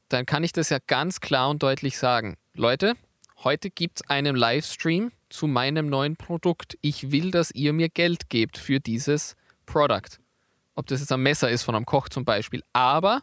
Dann 0.10 0.26
kann 0.26 0.44
ich 0.44 0.52
das 0.52 0.70
ja 0.70 0.80
ganz 0.88 1.20
klar 1.20 1.50
und 1.50 1.62
deutlich 1.62 1.98
sagen. 1.98 2.36
Leute, 2.56 2.96
heute 3.44 3.70
gibt 3.70 4.02
es 4.02 4.10
einen 4.10 4.36
Livestream 4.36 5.12
zu 5.30 5.46
meinem 5.48 5.88
neuen 5.88 6.16
Produkt. 6.16 6.78
Ich 6.82 7.12
will, 7.12 7.30
dass 7.30 7.52
ihr 7.52 7.74
mir 7.74 7.90
Geld 7.90 8.30
gebt 8.30 8.58
für 8.58 8.80
dieses 8.80 9.36
Produkt. 9.68 10.20
Ob 10.80 10.88
das 10.88 11.02
jetzt 11.02 11.12
ein 11.12 11.22
Messer 11.22 11.50
ist 11.50 11.64
von 11.64 11.76
einem 11.76 11.86
Koch 11.86 12.10
zum 12.10 12.26
Beispiel. 12.26 12.64
Aber 12.74 13.22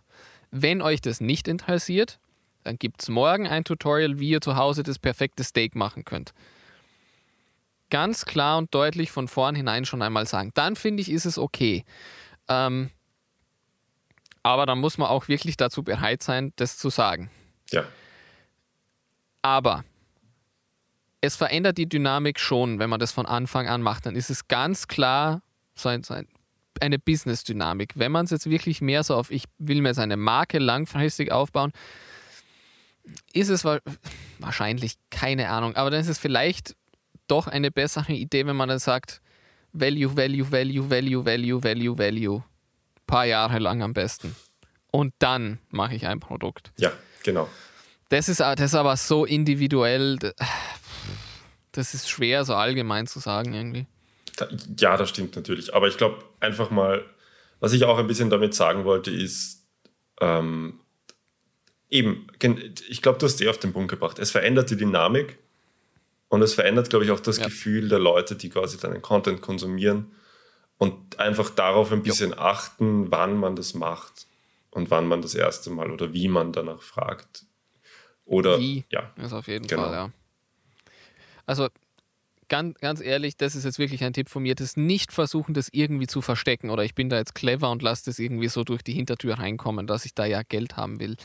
wenn 0.50 0.82
euch 0.82 1.00
das 1.00 1.20
nicht 1.20 1.48
interessiert, 1.48 2.18
dann 2.62 2.76
gibt 2.76 3.02
es 3.02 3.08
morgen 3.08 3.46
ein 3.46 3.64
Tutorial, 3.64 4.18
wie 4.18 4.30
ihr 4.30 4.40
zu 4.40 4.56
Hause 4.56 4.82
das 4.82 4.98
perfekte 4.98 5.42
Steak 5.42 5.74
machen 5.74 6.04
könnt 6.04 6.32
ganz 7.90 8.24
klar 8.24 8.58
und 8.58 8.74
deutlich 8.74 9.10
von 9.10 9.28
vornherein 9.28 9.84
schon 9.84 10.02
einmal 10.02 10.26
sagen. 10.26 10.50
Dann 10.54 10.76
finde 10.76 11.00
ich, 11.02 11.10
ist 11.10 11.24
es 11.24 11.38
okay. 11.38 11.84
Ähm, 12.48 12.90
aber 14.42 14.66
dann 14.66 14.78
muss 14.78 14.98
man 14.98 15.08
auch 15.08 15.28
wirklich 15.28 15.56
dazu 15.56 15.82
bereit 15.82 16.22
sein, 16.22 16.52
das 16.56 16.78
zu 16.78 16.90
sagen. 16.90 17.30
Ja. 17.70 17.84
Aber 19.42 19.84
es 21.20 21.36
verändert 21.36 21.78
die 21.78 21.88
Dynamik 21.88 22.38
schon, 22.38 22.78
wenn 22.78 22.90
man 22.90 23.00
das 23.00 23.12
von 23.12 23.26
Anfang 23.26 23.68
an 23.68 23.82
macht. 23.82 24.06
Dann 24.06 24.14
ist 24.14 24.30
es 24.30 24.48
ganz 24.48 24.86
klar 24.86 25.42
so 25.74 25.88
ein, 25.88 26.02
so 26.02 26.14
ein, 26.14 26.28
eine 26.82 26.98
Business-Dynamik. 26.98 27.92
Wenn 27.96 28.12
man 28.12 28.24
es 28.24 28.30
jetzt 28.30 28.48
wirklich 28.48 28.80
mehr 28.80 29.02
so 29.02 29.14
auf, 29.14 29.30
ich 29.30 29.44
will 29.58 29.80
mir 29.80 29.94
seine 29.94 30.16
Marke 30.16 30.58
langfristig 30.58 31.32
aufbauen, 31.32 31.72
ist 33.32 33.48
es 33.48 33.64
wahrscheinlich 34.38 34.96
keine 35.10 35.48
Ahnung. 35.48 35.76
Aber 35.76 35.90
dann 35.90 36.00
ist 36.00 36.08
es 36.08 36.18
vielleicht 36.18 36.74
doch 37.28 37.46
eine 37.46 37.70
bessere 37.70 38.12
Idee, 38.12 38.46
wenn 38.46 38.56
man 38.56 38.68
dann 38.68 38.78
sagt, 38.78 39.20
Value, 39.72 40.16
Value, 40.16 40.50
Value, 40.50 40.90
Value, 40.90 41.24
Value, 41.24 41.62
Value, 41.62 41.98
Value. 41.98 42.36
Ein 42.36 43.06
paar 43.06 43.24
Jahre 43.26 43.58
lang 43.58 43.82
am 43.82 43.92
besten. 43.92 44.34
Und 44.90 45.12
dann 45.18 45.58
mache 45.70 45.94
ich 45.94 46.06
ein 46.06 46.20
Produkt. 46.20 46.72
Ja, 46.78 46.92
genau. 47.22 47.48
Das 48.08 48.28
ist, 48.28 48.40
das 48.40 48.60
ist 48.60 48.74
aber 48.74 48.96
so 48.96 49.24
individuell, 49.24 50.18
das 51.72 51.94
ist 51.94 52.08
schwer 52.08 52.44
so 52.44 52.54
allgemein 52.54 53.06
zu 53.06 53.18
sagen 53.18 53.52
irgendwie. 53.52 53.86
Ja, 54.78 54.96
das 54.96 55.08
stimmt 55.08 55.36
natürlich. 55.36 55.74
Aber 55.74 55.88
ich 55.88 55.96
glaube, 55.96 56.24
einfach 56.40 56.70
mal 56.70 57.04
was 57.60 57.72
ich 57.72 57.84
auch 57.84 57.98
ein 57.98 58.06
bisschen 58.06 58.30
damit 58.30 58.54
sagen 58.54 58.84
wollte, 58.84 59.10
ist, 59.10 59.66
ähm, 60.20 60.80
eben, 61.88 62.26
ich 62.88 63.02
glaube, 63.02 63.18
du 63.18 63.26
hast 63.26 63.40
eh 63.40 63.48
auf 63.48 63.58
den 63.58 63.72
Punkt 63.72 63.90
gebracht. 63.90 64.18
Es 64.18 64.30
verändert 64.30 64.70
die 64.70 64.76
Dynamik 64.76 65.38
und 66.28 66.42
es 66.42 66.54
verändert, 66.54 66.90
glaube 66.90 67.04
ich, 67.04 67.10
auch 67.10 67.20
das 67.20 67.38
ja. 67.38 67.46
Gefühl 67.46 67.88
der 67.88 67.98
Leute, 67.98 68.36
die 68.36 68.50
quasi 68.50 68.78
deinen 68.78 69.02
Content 69.02 69.40
konsumieren 69.40 70.12
und 70.78 71.18
einfach 71.18 71.50
darauf 71.50 71.92
ein 71.92 72.02
bisschen 72.02 72.30
jo. 72.30 72.36
achten, 72.36 73.10
wann 73.10 73.38
man 73.38 73.56
das 73.56 73.74
macht 73.74 74.26
und 74.70 74.90
wann 74.90 75.06
man 75.06 75.22
das 75.22 75.34
erste 75.34 75.70
Mal 75.70 75.90
oder 75.90 76.12
wie 76.12 76.28
man 76.28 76.52
danach 76.52 76.82
fragt. 76.82 77.46
Oder 78.26 78.58
wie? 78.58 78.84
ja. 78.90 79.12
Ist 79.16 79.32
auf 79.32 79.46
jeden 79.46 79.66
genau. 79.66 79.84
Fall, 79.84 79.92
ja. 79.92 80.10
Also 81.46 81.68
ganz, 82.48 82.78
ganz 82.78 83.00
ehrlich, 83.00 83.36
das 83.36 83.54
ist 83.54 83.64
jetzt 83.64 83.78
wirklich 83.78 84.04
ein 84.04 84.12
Tipp 84.12 84.28
von 84.28 84.42
mir, 84.42 84.54
das 84.54 84.76
nicht 84.76 85.12
versuchen, 85.12 85.54
das 85.54 85.68
irgendwie 85.72 86.06
zu 86.06 86.22
verstecken 86.22 86.70
oder 86.70 86.84
ich 86.84 86.94
bin 86.94 87.08
da 87.08 87.16
jetzt 87.16 87.34
clever 87.34 87.70
und 87.70 87.82
lasse 87.82 88.06
das 88.06 88.18
irgendwie 88.18 88.48
so 88.48 88.64
durch 88.64 88.82
die 88.82 88.92
Hintertür 88.92 89.38
reinkommen, 89.38 89.86
dass 89.86 90.04
ich 90.04 90.14
da 90.14 90.24
ja 90.24 90.42
Geld 90.42 90.76
haben 90.76 91.00
will. 91.00 91.16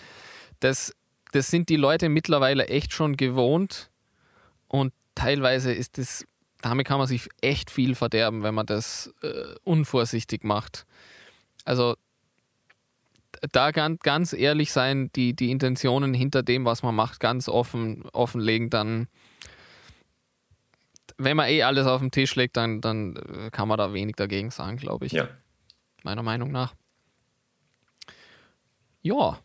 Das, 0.59 0.93
das 1.31 1.47
sind 1.47 1.69
die 1.69 1.75
Leute 1.75 2.09
mittlerweile 2.09 2.67
echt 2.67 2.93
schon 2.93 3.17
gewohnt 3.17 3.89
und 4.67 4.93
teilweise 5.15 5.73
ist 5.73 5.97
das, 5.97 6.25
damit 6.61 6.87
kann 6.87 6.97
man 6.97 7.07
sich 7.07 7.29
echt 7.41 7.71
viel 7.71 7.95
verderben, 7.95 8.43
wenn 8.43 8.55
man 8.55 8.65
das 8.65 9.13
äh, 9.21 9.55
unvorsichtig 9.63 10.43
macht. 10.43 10.85
Also 11.65 11.95
da 13.51 13.71
ganz, 13.71 13.99
ganz 14.01 14.33
ehrlich 14.33 14.71
sein, 14.71 15.09
die, 15.15 15.33
die 15.33 15.51
Intentionen 15.51 16.13
hinter 16.13 16.43
dem, 16.43 16.65
was 16.65 16.83
man 16.83 16.95
macht, 16.95 17.19
ganz 17.19 17.47
offen 17.47 18.03
offenlegen, 18.13 18.69
dann 18.69 19.07
wenn 21.23 21.37
man 21.37 21.49
eh 21.49 21.63
alles 21.63 21.87
auf 21.87 22.01
den 22.01 22.11
Tisch 22.11 22.35
legt, 22.35 22.57
dann, 22.57 22.81
dann 22.81 23.15
äh, 23.15 23.49
kann 23.51 23.67
man 23.67 23.77
da 23.77 23.93
wenig 23.93 24.15
dagegen 24.15 24.51
sagen, 24.51 24.77
glaube 24.77 25.05
ich. 25.05 25.11
Ja. 25.11 25.27
Meiner 26.03 26.23
Meinung 26.23 26.51
nach. 26.51 26.73
Ja. 29.01 29.39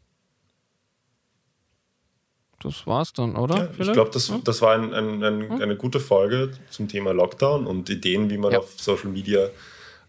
Das 2.60 2.86
war's 2.86 3.12
dann, 3.12 3.36
oder? 3.36 3.56
Ja, 3.56 3.70
ich 3.78 3.92
glaube, 3.92 4.10
das, 4.10 4.32
das 4.44 4.62
war 4.62 4.74
ein, 4.74 4.94
ein, 4.94 5.22
ein, 5.22 5.50
hm? 5.50 5.60
eine 5.62 5.76
gute 5.76 6.00
Folge 6.00 6.52
zum 6.70 6.88
Thema 6.88 7.12
Lockdown 7.12 7.66
und 7.66 7.90
Ideen, 7.90 8.30
wie 8.30 8.38
man 8.38 8.52
ja. 8.52 8.58
auf 8.58 8.80
Social 8.80 9.10
Media, 9.10 9.50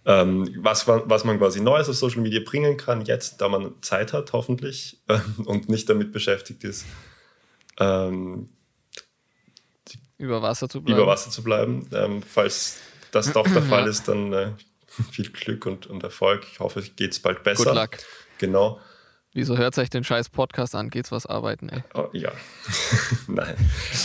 ähm, 0.05 0.49
was, 0.57 0.87
was 0.87 1.25
man 1.25 1.37
quasi 1.37 1.59
Neues 1.59 1.89
auf 1.89 1.95
Social 1.95 2.21
Media 2.21 2.39
bringen 2.43 2.77
kann, 2.77 3.03
jetzt, 3.03 3.41
da 3.41 3.49
man 3.49 3.73
Zeit 3.81 4.13
hat, 4.13 4.31
hoffentlich, 4.31 4.97
und 5.45 5.67
nicht 5.67 5.89
damit 5.89 6.13
beschäftigt 6.13 6.63
ist, 6.63 6.85
ähm, 7.79 8.47
über 10.17 10.41
Wasser 10.41 10.69
zu 10.69 10.81
bleiben. 10.81 10.99
Über 10.99 11.07
Wasser 11.07 11.31
zu 11.31 11.43
bleiben. 11.43 11.87
Ähm, 11.93 12.21
falls 12.23 12.77
das 13.11 13.31
doch 13.31 13.47
der 13.47 13.61
Fall 13.61 13.87
ist, 13.89 14.07
dann 14.07 14.33
äh, 14.33 14.51
viel 15.11 15.29
Glück 15.29 15.65
und, 15.65 15.87
und 15.87 16.03
Erfolg. 16.03 16.45
Ich 16.51 16.59
hoffe, 16.59 16.79
es 16.79 16.95
geht 16.95 17.21
bald 17.21 17.43
besser. 17.43 17.65
Good 17.65 17.75
luck. 17.75 17.89
Genau. 18.39 18.79
Wieso 19.33 19.55
hört 19.55 19.77
euch 19.77 19.91
den 19.91 20.03
scheiß 20.03 20.29
Podcast 20.29 20.73
an? 20.73 20.89
Geht's 20.89 21.11
was 21.11 21.27
arbeiten, 21.27 21.69
ey? 21.69 21.83
Oh, 21.93 22.07
ja. 22.11 22.31
Nein. 23.27 23.55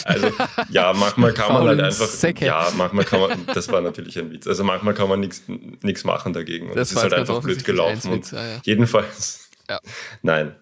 Also, 0.04 0.30
ja, 0.68 0.92
manchmal 0.92 1.32
kann 1.32 1.54
man 1.54 1.68
halt 1.68 1.80
einfach. 1.80 2.06
Säcke. 2.06 2.44
Ja, 2.44 2.68
manchmal 2.76 3.04
kann 3.06 3.20
man. 3.20 3.46
Das 3.46 3.68
war 3.72 3.80
natürlich 3.80 4.18
ein 4.18 4.30
Witz. 4.30 4.46
Also, 4.46 4.62
manchmal 4.62 4.92
kann 4.92 5.08
man 5.08 5.20
nichts 5.20 6.04
machen 6.04 6.34
dagegen. 6.34 6.68
Und 6.68 6.76
das, 6.76 6.90
das 6.90 6.98
ist 6.98 7.02
halt 7.02 7.14
einfach 7.14 7.40
blöd 7.40 7.64
gelaufen. 7.64 8.12
Witz, 8.12 8.32
ja, 8.32 8.46
ja. 8.46 8.60
Jedenfalls. 8.64 9.48
Ja. 9.70 9.80
Nein 10.20 10.54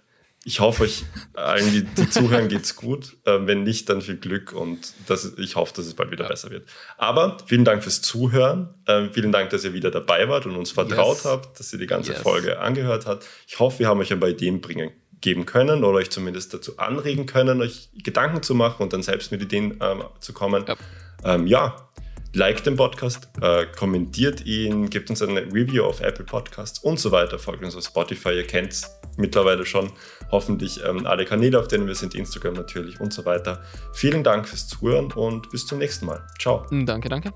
ich 0.45 0.61
hoffe, 0.61 0.85
euch 0.85 1.05
allen, 1.35 1.71
die, 1.71 1.83
die 1.85 2.09
zuhören, 2.09 2.49
geht's 2.49 2.75
gut. 2.75 3.19
Äh, 3.25 3.41
wenn 3.43 3.63
nicht, 3.63 3.89
dann 3.91 4.01
viel 4.01 4.17
Glück 4.17 4.53
und 4.53 4.95
das, 5.07 5.35
ich 5.37 5.57
hoffe, 5.57 5.75
dass 5.77 5.87
es 5.87 5.95
bald 5.95 6.11
wieder 6.11 6.25
ja. 6.25 6.31
besser 6.31 6.51
wird. 6.51 6.67
Aber 6.97 7.37
vielen 7.47 7.65
Dank 7.65 7.83
fürs 7.83 8.01
Zuhören. 8.01 8.75
Äh, 8.87 9.09
vielen 9.13 9.33
Dank, 9.33 9.51
dass 9.51 9.65
ihr 9.65 9.75
wieder 9.75 9.91
dabei 9.91 10.29
wart 10.29 10.47
und 10.47 10.57
uns 10.57 10.71
vertraut 10.71 11.17
yes. 11.17 11.25
habt, 11.27 11.61
dass 11.61 11.73
ihr 11.73 11.79
die 11.79 11.87
ganze 11.87 12.13
yes. 12.13 12.23
Folge 12.23 12.59
angehört 12.59 13.07
habt. 13.07 13.27
Ich 13.47 13.59
hoffe, 13.59 13.81
wir 13.81 13.89
haben 13.89 14.01
euch 14.01 14.13
ein 14.13 14.21
paar 14.21 14.31
Ideen 14.31 14.61
bringen 14.61 14.93
geben 15.21 15.45
können 15.45 15.85
oder 15.85 15.99
euch 15.99 16.11
zumindest 16.11 16.55
dazu 16.55 16.79
anregen 16.79 17.27
können, 17.27 17.61
euch 17.61 17.91
Gedanken 18.03 18.43
zu 18.43 18.55
machen 18.55 18.83
und 18.83 18.95
dann 18.95 19.03
selbst 19.03 19.31
mit 19.31 19.43
Ideen 19.43 19.79
ähm, 19.83 20.05
zu 20.21 20.33
kommen. 20.33 20.65
Ja. 20.67 20.77
Ähm, 21.23 21.47
ja, 21.47 21.90
liked 22.33 22.67
den 22.67 22.77
Podcast, 22.77 23.29
äh, 23.41 23.67
kommentiert 23.67 24.47
ihn, 24.47 24.89
gebt 24.91 25.11
uns 25.11 25.23
eine 25.23 25.41
Review 25.53 25.85
auf 25.85 26.01
Apple 26.01 26.25
Podcasts 26.25 26.79
und 26.79 26.99
so 26.99 27.11
weiter, 27.11 27.39
folgt 27.39 27.65
uns 27.65 27.77
auf 27.77 27.85
Spotify, 27.85 28.31
ihr 28.31 28.47
kennt 28.47 28.73
es 28.73 28.91
mittlerweile 29.17 29.67
schon 29.67 29.93
hoffentlich 30.31 30.81
ähm, 30.85 31.07
alle 31.07 31.25
Kanäle, 31.25 31.59
auf 31.59 31.69
denen 31.69 31.87
wir 31.87 31.95
sind, 31.95 32.15
Instagram 32.15 32.55
natürlich 32.55 33.01
und 33.01 33.13
so 33.13 33.25
weiter. 33.25 33.63
Vielen 33.93 34.23
Dank 34.23 34.49
fürs 34.49 34.69
Zuhören 34.69 35.13
und 35.13 35.51
bis 35.51 35.67
zum 35.67 35.79
nächsten 35.79 36.07
Mal. 36.07 36.27
Ciao. 36.39 36.67
Danke, 36.71 37.09
danke. 37.09 37.33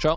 Ciao. 0.00 0.16